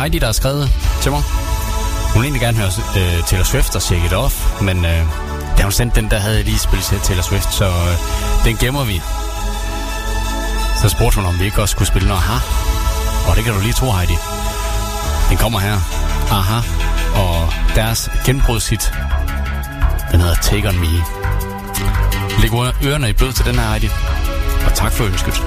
Heidi, 0.00 0.18
der 0.18 0.26
har 0.26 0.32
skrevet 0.32 0.70
til 1.02 1.10
mig. 1.10 1.22
Hun 2.12 2.22
vil 2.22 2.26
egentlig 2.26 2.40
gerne 2.40 2.58
høre 2.58 2.70
øh, 2.96 3.24
Taylor 3.24 3.44
Swift 3.44 3.76
og 3.76 3.82
Shake 3.82 4.06
It 4.06 4.12
Off, 4.12 4.60
men 4.62 4.84
øh, 4.84 5.02
da 5.58 5.62
hun 5.62 5.72
sendte 5.72 6.00
den, 6.00 6.10
der 6.10 6.18
havde 6.18 6.36
jeg 6.36 6.44
lige 6.44 6.58
spillet 6.58 6.86
til 6.86 7.00
Taylor 7.00 7.22
Swift, 7.22 7.54
så 7.54 7.64
øh, 7.64 8.44
den 8.44 8.56
gemmer 8.56 8.84
vi. 8.84 9.02
Så 10.82 10.88
spurgte 10.88 11.16
hun, 11.16 11.26
om 11.26 11.38
vi 11.40 11.44
ikke 11.44 11.62
også 11.62 11.72
skulle 11.72 11.88
spille 11.88 12.08
noget 12.08 12.22
Aha. 12.22 12.38
Og 13.30 13.36
det 13.36 13.44
kan 13.44 13.54
du 13.54 13.60
lige 13.60 13.72
tro, 13.72 13.92
Heidi. 13.92 14.16
Den 15.28 15.36
kommer 15.36 15.58
her. 15.58 15.76
Aha. 16.30 16.60
Og 17.14 17.52
deres 17.74 18.10
genbrudshit, 18.26 18.92
den 20.12 20.20
hedder 20.20 20.34
Take 20.34 20.68
On 20.68 20.78
Me. 20.78 20.92
Læg 22.40 22.52
ørerne 22.84 23.10
i 23.10 23.12
blød 23.12 23.32
til 23.32 23.44
den 23.44 23.54
her, 23.54 23.68
Heidi. 23.70 23.90
Og 24.66 24.74
tak 24.74 24.92
for 24.92 25.04
ønsket. 25.04 25.42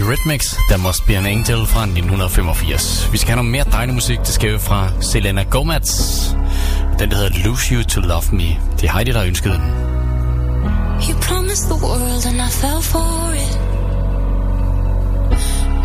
Eurythmics, 0.00 0.56
der 0.68 0.78
Must 0.78 1.06
Be 1.06 1.18
An 1.18 1.26
Angel 1.26 1.66
fra 1.66 1.82
1985. 1.82 3.08
Vi 3.12 3.18
skal 3.18 3.28
have 3.28 3.36
noget 3.36 3.50
mere 3.50 3.64
dejlig 3.72 3.94
musik, 3.94 4.18
det 4.18 4.28
skal 4.28 4.50
jo 4.50 4.58
fra 4.58 4.90
Selena 5.00 5.42
Gomez. 5.42 5.90
Den 6.98 7.10
der 7.10 7.16
hedder 7.16 7.44
Lose 7.44 7.74
You 7.74 7.82
To 7.82 8.00
Love 8.00 8.22
Me. 8.32 8.48
Det 8.80 8.84
er 8.88 8.92
Heidi, 8.92 9.12
der 9.12 9.22
ønskede 9.22 9.54
den. 9.54 9.94
You 11.08 11.14
promised 11.20 11.64
the 11.72 11.78
world 11.86 12.26
and 12.26 12.40
I 12.48 12.50
fell 12.62 12.82
for 12.82 13.32
it 13.44 13.54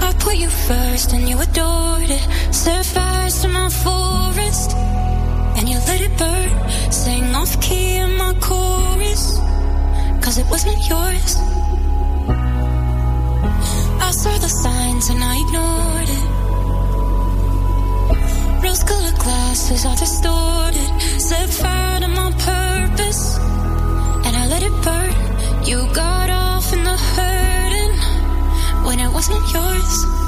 I 0.07 0.13
put 0.19 0.35
you 0.43 0.49
first 0.49 1.13
and 1.13 1.23
you 1.29 1.37
adored 1.47 2.09
it 2.09 2.25
Set 2.51 2.85
fires 2.85 3.41
to 3.41 3.47
my 3.47 3.69
forest 3.69 4.69
And 5.57 5.67
you 5.71 5.77
let 5.89 6.01
it 6.07 6.13
burn 6.17 6.51
Sing 6.91 7.35
off 7.35 7.59
key 7.61 7.97
in 8.03 8.11
my 8.17 8.33
chorus 8.47 9.23
Cause 10.23 10.37
it 10.41 10.47
wasn't 10.53 10.79
yours 10.89 11.48
saw 14.23 14.37
the 14.37 14.49
signs 14.49 15.09
and 15.09 15.23
I 15.23 15.35
ignored 15.43 16.09
it. 16.17 16.25
Rose 18.63 18.83
colored 18.83 19.17
glasses 19.17 19.85
are 19.85 19.95
distorted. 19.95 20.89
Set 21.21 21.49
fire 21.49 22.01
to 22.01 22.07
my 22.09 22.29
purpose 22.51 23.37
and 24.25 24.33
I 24.41 24.43
let 24.53 24.61
it 24.61 24.75
burn. 24.83 25.13
You 25.69 25.77
got 25.93 26.29
off 26.29 26.73
in 26.73 26.83
the 26.83 26.97
hurting 27.13 27.95
when 28.85 28.99
it 28.99 29.09
wasn't 29.13 29.45
yours. 29.53 30.18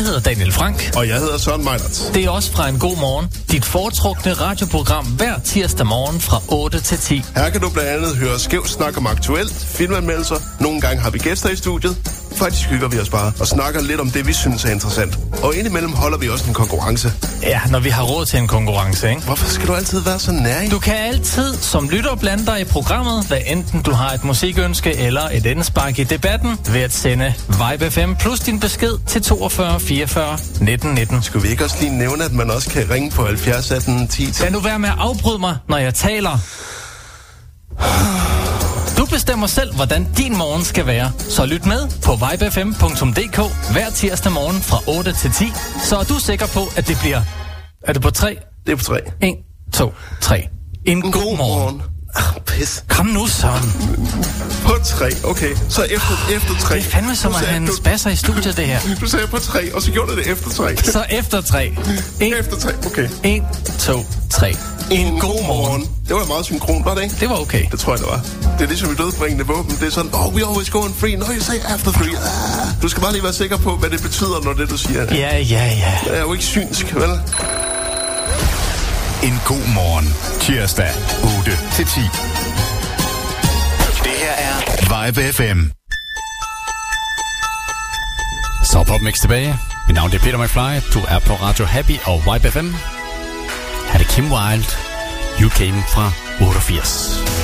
Jeg 0.00 0.06
hedder 0.06 0.20
Daniel 0.20 0.52
Frank. 0.52 0.92
Og 0.96 1.08
jeg 1.08 1.16
hedder 1.16 1.38
Søren 1.38 1.64
Meinert. 1.64 2.10
Det 2.14 2.24
er 2.24 2.30
også 2.30 2.52
fra 2.52 2.68
en 2.68 2.78
god 2.78 2.96
morgen. 2.96 3.26
Dit 3.50 3.64
foretrukne 3.64 4.32
radioprogram 4.32 5.06
hver 5.06 5.38
tirsdag 5.44 5.86
morgen 5.86 6.20
fra 6.20 6.42
8 6.48 6.80
til 6.80 6.98
10. 6.98 7.24
Her 7.36 7.50
kan 7.50 7.60
du 7.60 7.70
blandt 7.70 7.90
andet 7.90 8.16
høre 8.16 8.38
skæv 8.38 8.66
snak 8.66 8.96
om 8.96 9.06
aktuelt, 9.06 9.52
filmanmeldelser. 9.52 10.36
Nogle 10.60 10.80
gange 10.80 11.02
har 11.02 11.10
vi 11.10 11.18
gæster 11.18 11.48
i 11.48 11.56
studiet. 11.56 11.96
Faktisk 12.36 12.68
hygger 12.68 12.88
vi 12.88 12.98
os 12.98 13.08
bare 13.08 13.32
og 13.40 13.46
snakker 13.46 13.80
lidt 13.80 14.00
om 14.00 14.10
det, 14.10 14.26
vi 14.26 14.32
synes 14.32 14.64
er 14.64 14.70
interessant. 14.70 15.18
Og 15.42 15.56
indimellem 15.56 15.92
holder 15.92 16.18
vi 16.18 16.28
også 16.28 16.44
en 16.48 16.54
konkurrence. 16.54 17.12
Ja, 17.42 17.60
når 17.70 17.80
vi 17.80 17.88
har 17.90 18.02
råd 18.02 18.26
til 18.26 18.38
en 18.38 18.46
konkurrence, 18.48 19.08
ikke? 19.10 19.22
Hvorfor 19.22 19.48
skal 19.48 19.68
du 19.68 19.74
altid 19.74 20.00
være 20.00 20.18
så 20.18 20.32
nær? 20.32 20.68
Du 20.70 20.78
kan 20.78 20.94
altid 20.96 21.54
som 21.56 21.88
lytter 21.88 22.14
blande 22.14 22.46
dig 22.46 22.60
i 22.60 22.64
programmet, 22.64 23.26
hvad 23.26 23.38
enten 23.46 23.82
du 23.82 23.92
har 23.92 24.10
et 24.10 24.24
musikønske 24.24 24.96
eller 24.96 25.22
et 25.32 25.46
indspark 25.46 25.98
i 25.98 26.04
debatten, 26.04 26.58
ved 26.72 26.80
at 26.80 26.92
sende 26.92 27.34
Vibe 27.48 27.90
FM 27.90 28.14
plus 28.20 28.40
din 28.40 28.60
besked 28.60 28.92
til 29.06 29.22
42 29.22 29.80
44 29.80 30.38
19 30.60 30.94
19. 30.94 31.22
Skulle 31.22 31.42
vi 31.42 31.48
ikke 31.48 31.64
også 31.64 31.76
lige 31.80 31.98
nævne, 31.98 32.24
at 32.24 32.32
man 32.32 32.50
også 32.50 32.70
kan 32.70 32.90
ringe 32.90 33.10
på 33.10 33.26
70 33.26 33.70
18 33.70 34.08
10 34.08 34.32
10? 34.32 34.42
Lad 34.42 34.50
nu 34.50 34.60
være 34.60 34.78
med 34.78 34.88
at 34.88 34.94
afbryde 34.98 35.38
mig, 35.38 35.56
når 35.68 35.76
jeg 35.78 35.94
taler. 35.94 36.38
Du 39.40 39.44
bestemmer 39.44 39.72
selv, 39.72 39.76
hvordan 39.76 40.06
din 40.16 40.38
morgen 40.38 40.64
skal 40.64 40.86
være. 40.86 41.12
Så 41.18 41.46
lyt 41.46 41.66
med 41.66 41.88
på 42.02 42.12
vibefm.dk 42.12 43.36
hver 43.72 43.90
tirsdag 43.90 44.32
morgen 44.32 44.62
fra 44.62 44.78
8 44.86 45.12
til 45.12 45.32
10. 45.32 45.52
Så 45.84 45.96
er 45.96 46.04
du 46.04 46.18
sikker 46.18 46.46
på, 46.46 46.60
at 46.76 46.88
det 46.88 46.96
bliver... 47.00 47.22
Er 47.82 47.92
det 47.92 48.02
på 48.02 48.10
3? 48.10 48.38
Det 48.66 48.72
er 48.72 48.76
på 48.76 48.84
3. 48.84 49.00
1, 49.22 49.36
2, 49.72 49.94
3. 50.20 50.48
En 50.86 51.02
god, 51.02 51.12
god 51.12 51.22
morgen. 51.22 51.38
morgen. 51.38 51.82
Ah, 52.14 52.42
pis. 52.46 52.84
Kom 52.88 53.06
nu, 53.06 53.26
Søren. 53.26 53.72
På 54.64 54.74
3, 54.84 55.10
okay. 55.24 55.56
Så 55.68 55.82
efter, 55.82 56.36
efter 56.36 56.54
3. 56.60 56.74
Det 56.74 56.86
er 56.86 56.90
fandme 56.90 57.16
som, 57.16 57.34
at 57.34 57.46
han 57.46 57.68
spasser 57.76 58.10
i 58.10 58.16
studiet, 58.16 58.56
det 58.56 58.66
her. 58.66 58.78
Du 59.00 59.06
sagde 59.06 59.26
på 59.26 59.38
3, 59.38 59.74
og 59.74 59.82
så 59.82 59.90
gjorde 59.92 60.12
du 60.12 60.16
det 60.16 60.26
efter 60.26 60.50
3. 60.50 60.76
Så 60.76 61.04
efter 61.10 61.40
3. 61.40 61.76
En, 62.20 62.34
efter 62.38 62.56
3, 62.56 62.72
okay. 62.86 63.08
1, 63.24 63.42
2, 63.78 64.06
3. 64.30 64.56
En, 64.90 65.20
god 65.20 65.46
morgen. 65.46 65.82
Det 66.08 66.16
var 66.16 66.24
meget 66.24 66.44
synkron, 66.44 66.84
var 66.84 66.94
det 66.94 67.02
ikke? 67.02 67.14
Det 67.20 67.28
var 67.28 67.40
okay. 67.40 67.64
Det 67.70 67.78
tror 67.80 67.92
jeg, 67.92 67.98
det 67.98 68.06
var. 68.08 68.20
Det 68.58 68.64
er 68.64 68.68
ligesom 68.68 68.92
i 68.92 68.94
dødbringende 68.94 69.46
våben. 69.46 69.76
Det 69.80 69.86
er 69.86 69.90
sådan, 69.90 70.10
oh, 70.14 70.34
we 70.34 70.40
always 70.48 70.70
going 70.70 70.94
free. 70.96 71.16
No, 71.16 71.26
you 71.26 71.40
say 71.40 71.58
after 71.74 71.92
three. 71.92 72.16
Ah. 72.16 72.82
Du 72.82 72.88
skal 72.88 73.00
bare 73.02 73.12
lige 73.12 73.22
være 73.22 73.32
sikker 73.32 73.56
på, 73.56 73.76
hvad 73.76 73.90
det 73.90 74.02
betyder, 74.02 74.44
når 74.44 74.52
det, 74.52 74.70
du 74.70 74.76
siger. 74.76 75.02
Ja, 75.14 75.38
ja, 75.38 75.64
ja. 75.84 75.98
Det 76.04 76.16
er 76.16 76.20
jo 76.20 76.32
ikke 76.32 76.44
synsk, 76.44 76.94
vel? 76.94 77.10
En 79.22 79.40
god 79.46 79.66
morgen. 79.74 80.14
Tirsdag 80.40 80.90
8 81.38 81.58
til 81.74 81.86
10. 81.86 82.00
Det 84.04 84.16
her 84.22 84.32
er 84.32 85.06
Vibe 85.06 85.32
FM. 85.32 85.60
Så 88.64 88.84
PopMix 88.86 89.14
tilbage. 89.20 89.56
Mit 89.86 89.94
navn 89.94 90.12
er 90.12 90.18
Peter 90.18 90.38
McFly. 90.38 90.92
Du 90.94 91.04
er 91.08 91.18
på 91.18 91.32
Radio 91.32 91.64
Happy 91.64 91.96
og 92.04 92.22
Vibe 92.26 92.50
FM. 92.50 92.99
Her 93.90 93.94
er 93.94 93.98
det 93.98 94.08
Kim 94.08 94.32
Wilde. 94.32 94.66
You 95.40 95.50
Came 95.50 95.82
fra 95.88 96.12
88. 96.40 97.39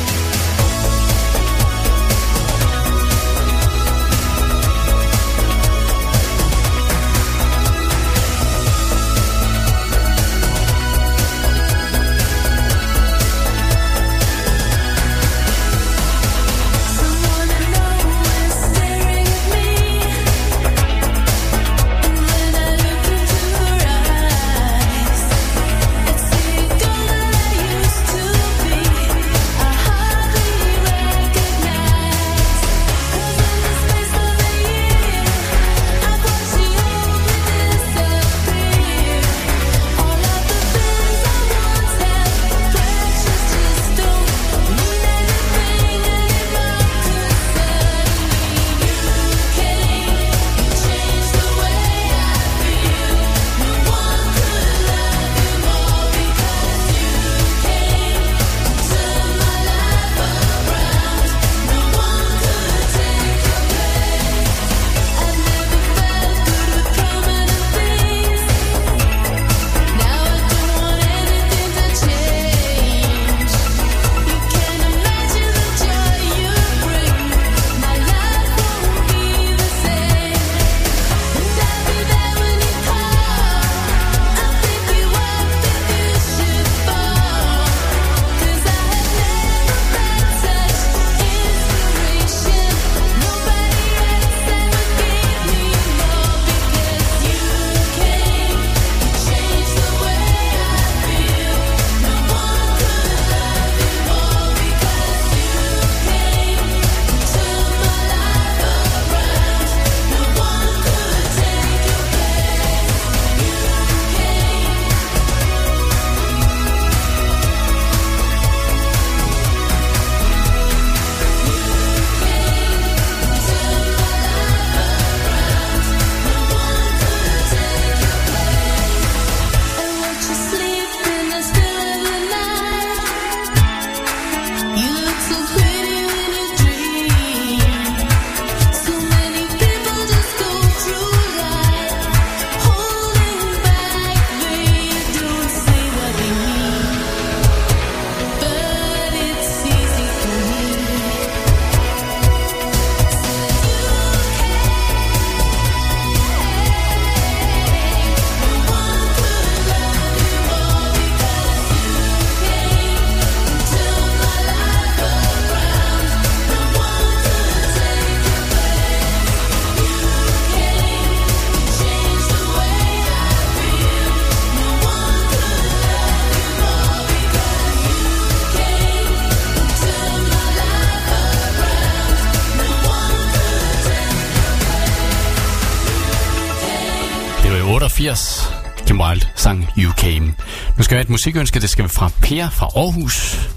musikønske, 191.27 191.61
det 191.61 191.70
skal 191.70 191.89
fra 191.89 192.11
Per 192.23 192.51
fra 192.51 192.66
Aarhus. 192.77 193.48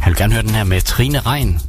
Han 0.00 0.10
vil 0.10 0.18
gerne 0.18 0.32
høre 0.32 0.42
den 0.42 0.54
her 0.54 0.64
med 0.64 0.80
Trine 0.80 1.20
Regn, 1.20 1.60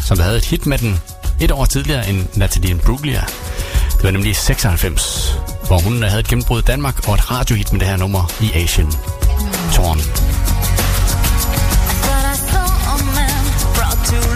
som 0.00 0.20
havde 0.20 0.36
et 0.36 0.44
hit 0.44 0.66
med 0.66 0.78
den 0.78 1.00
et 1.40 1.50
år 1.50 1.64
tidligere 1.64 2.08
end 2.08 2.26
Natalie 2.36 2.74
Bruglia. 2.74 3.24
Det 3.92 4.02
var 4.02 4.10
nemlig 4.10 4.36
96, 4.36 5.34
hvor 5.66 5.78
hun 5.78 6.02
øh, 6.02 6.08
havde 6.08 6.20
et 6.20 6.28
gennembrud 6.28 6.58
i 6.58 6.62
Danmark 6.62 7.08
og 7.08 7.14
et 7.14 7.30
radiohit 7.30 7.72
med 7.72 7.80
det 7.80 7.88
her 7.88 7.96
nummer 7.96 8.32
i 8.40 8.52
Asien. 8.52 8.92
Torn. 9.72 9.98
I 14.32 14.35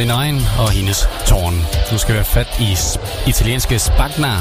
Benign 0.00 0.40
og 0.58 0.70
hendes 0.70 1.08
tårn. 1.26 1.66
Nu 1.92 1.98
skal 1.98 2.14
vi 2.14 2.18
have 2.18 2.24
fat 2.24 2.60
i 2.60 2.76
italienske 3.28 3.78
Spagna. 3.78 4.36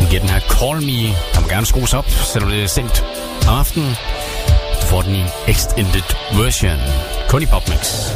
Nu 0.00 0.06
giver 0.06 0.20
den 0.20 0.30
her 0.30 0.40
Call 0.40 0.82
Me. 0.82 1.02
Der 1.34 1.40
må 1.40 1.48
gerne 1.48 1.66
skrues 1.66 1.94
op, 1.94 2.10
selvom 2.10 2.50
det 2.50 2.62
er 2.62 2.66
sent 2.66 3.04
om 3.48 3.54
aftenen. 3.54 3.96
Du 4.82 4.86
får 4.86 5.02
den 5.02 5.14
i 5.14 5.24
Extended 5.48 6.02
Version. 6.32 6.80
Kun 7.28 7.42
i 7.42 7.46
PopMix. 7.46 8.10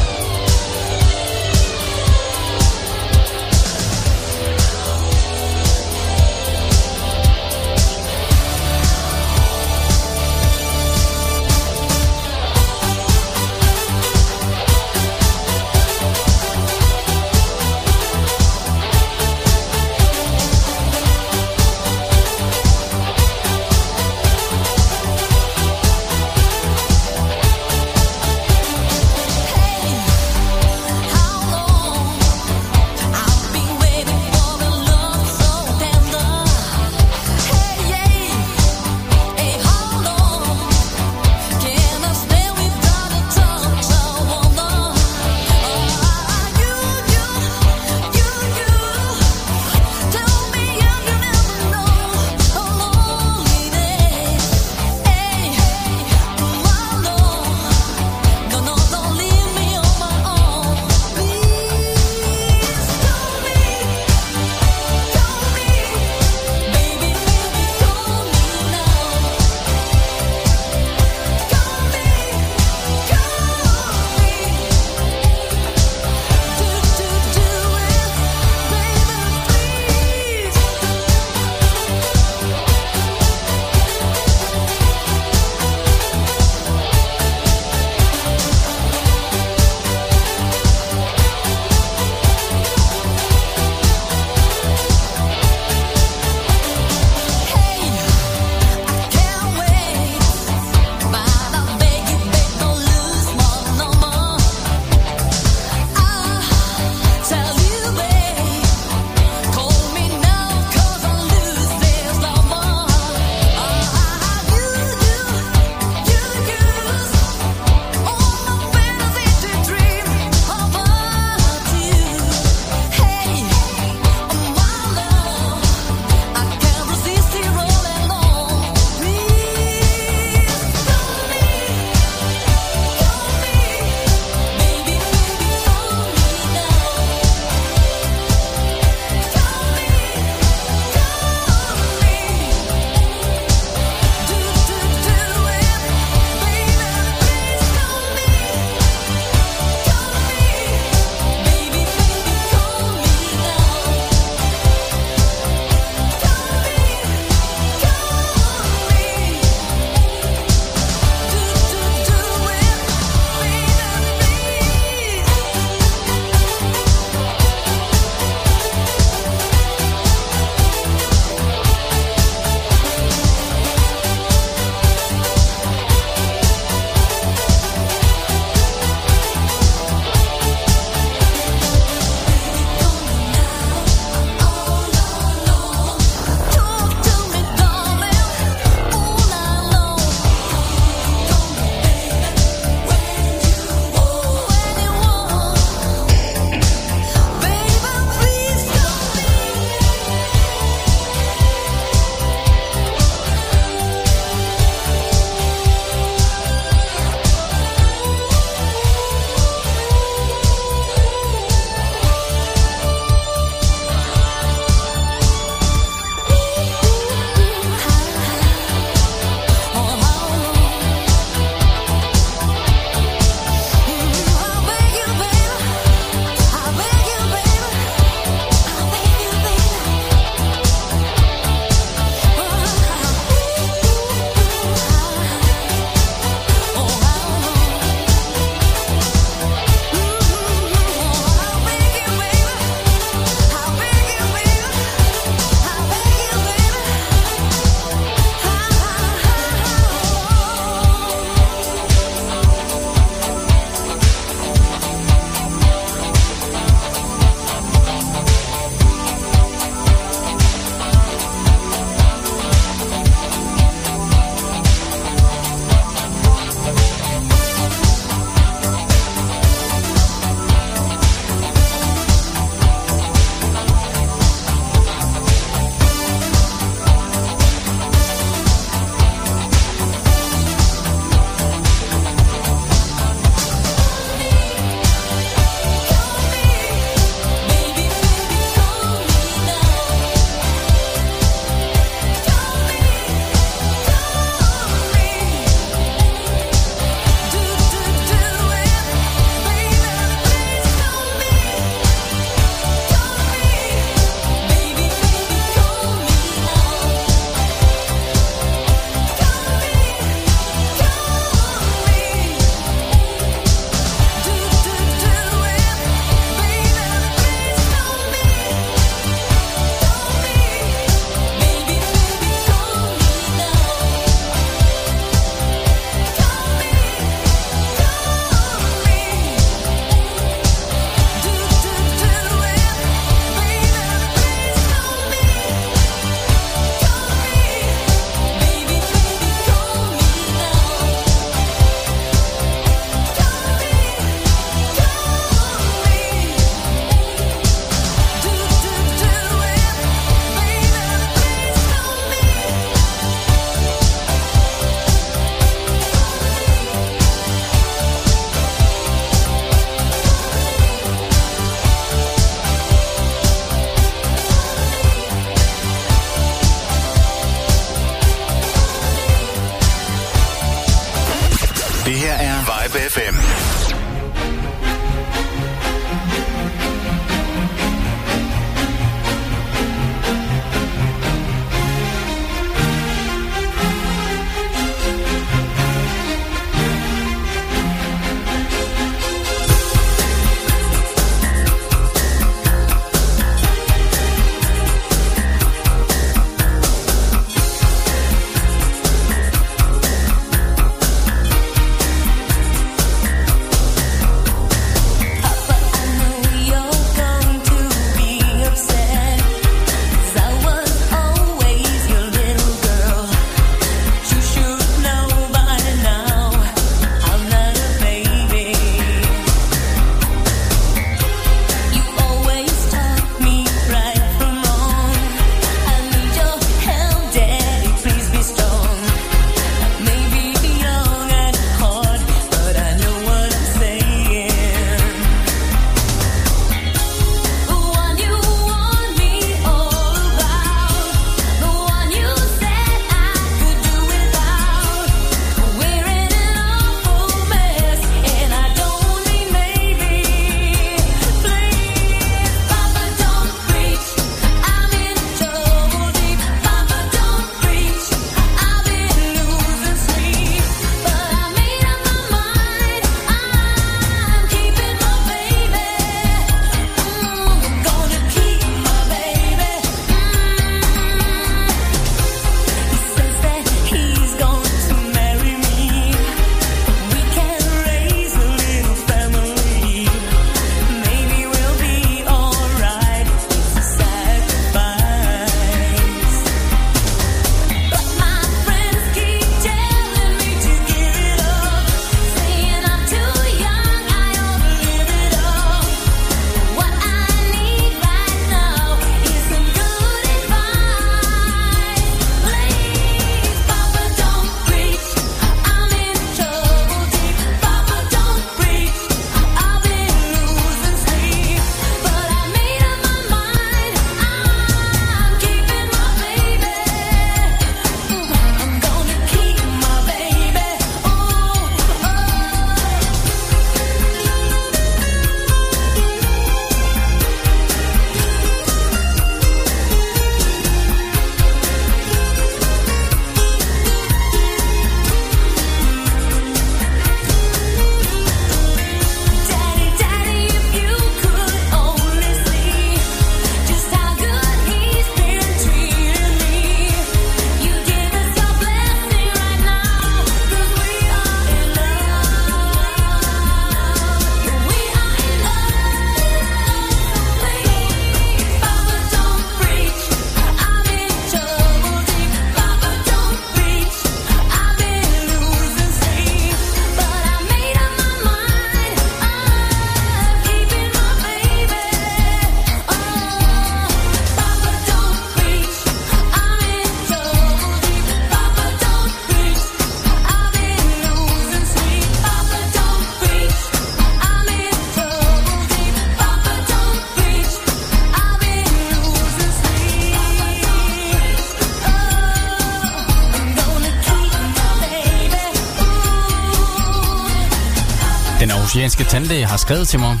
danske 598.80 598.96
tandlæge 598.96 599.26
har 599.26 599.36
skrevet 599.36 599.68
til 599.68 599.80
mig. 599.80 600.00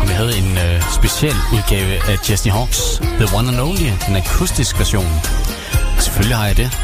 Og 0.00 0.08
vi 0.08 0.12
havde 0.12 0.38
en 0.38 0.58
øh, 0.58 0.82
speciel 0.92 1.34
udgave 1.52 2.10
af 2.10 2.30
Jesse 2.30 2.50
Hawks, 2.50 2.98
The 2.98 3.36
One 3.36 3.48
and 3.48 3.60
Only, 3.60 3.90
den 4.06 4.16
akustisk 4.16 4.78
version. 4.78 5.06
Selvfølgelig 5.98 6.36
har 6.36 6.46
jeg 6.46 6.56
det. 6.56 6.78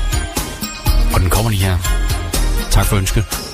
Og 1.14 1.20
den 1.20 1.30
kommer 1.30 1.50
lige 1.50 1.64
her. 1.64 1.78
Tak 2.70 2.86
for 2.86 2.96
ønsket. 2.96 3.51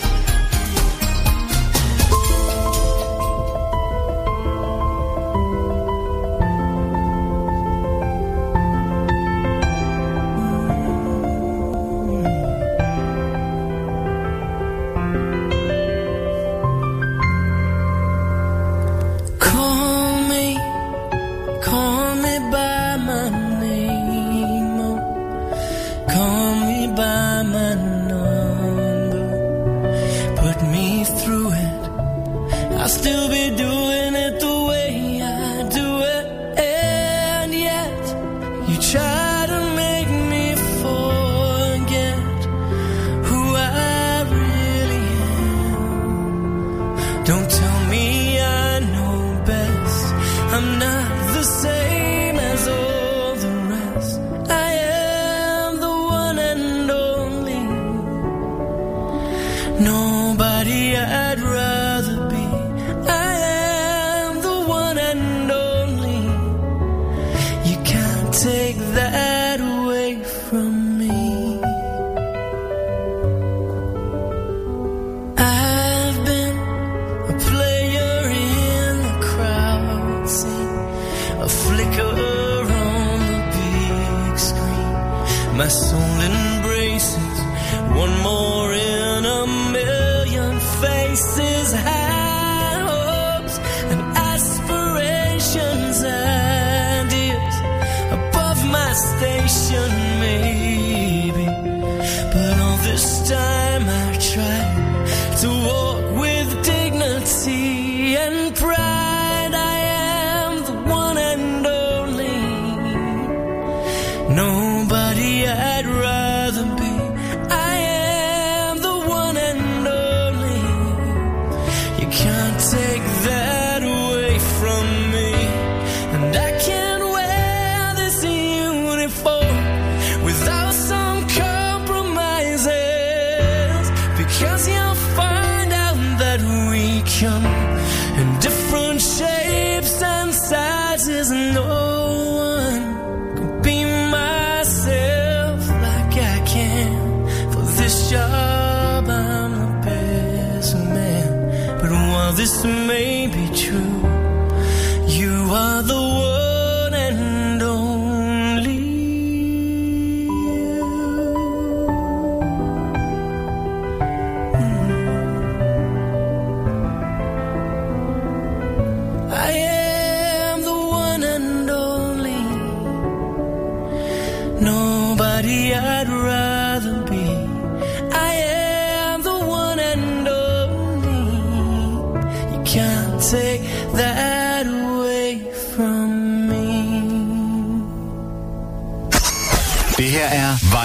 still 32.98 33.28
be 33.28 33.50
doing 33.50 33.77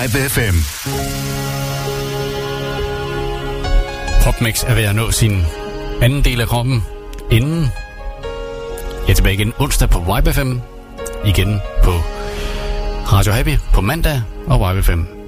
Live 0.04 0.30
FM. 0.30 0.56
Popmix 4.24 4.64
er 4.64 4.76
ved 4.76 4.84
at 4.84 4.96
nå 4.96 5.12
sin 5.12 5.42
anden 6.02 6.24
del 6.24 6.42
af 6.42 6.48
kroppen 6.48 6.84
inden 7.32 7.62
jeg 9.06 9.10
er 9.10 9.14
tilbage 9.14 9.34
igen 9.34 9.54
onsdag 9.60 9.90
på 9.90 10.00
Vibe 10.00 10.34
5, 10.34 10.62
igen 11.26 11.62
på 11.84 11.92
Radio 13.12 13.34
Happy 13.34 13.58
på 13.74 13.82
mandag 13.82 14.22
og 14.48 14.76
Vibe 14.76 14.84
5 14.84 15.23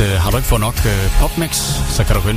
at 0.00 0.04
øh, 0.06 0.20
har 0.22 0.30
du 0.30 0.36
ikke 0.36 0.48
fået 0.48 0.60
nok 0.60 0.78
øh, 0.86 1.04
PopMix, 1.18 1.52
så 1.96 2.04
kan 2.04 2.12
du 2.16 2.20
gå 2.22 2.28
ind 2.28 2.36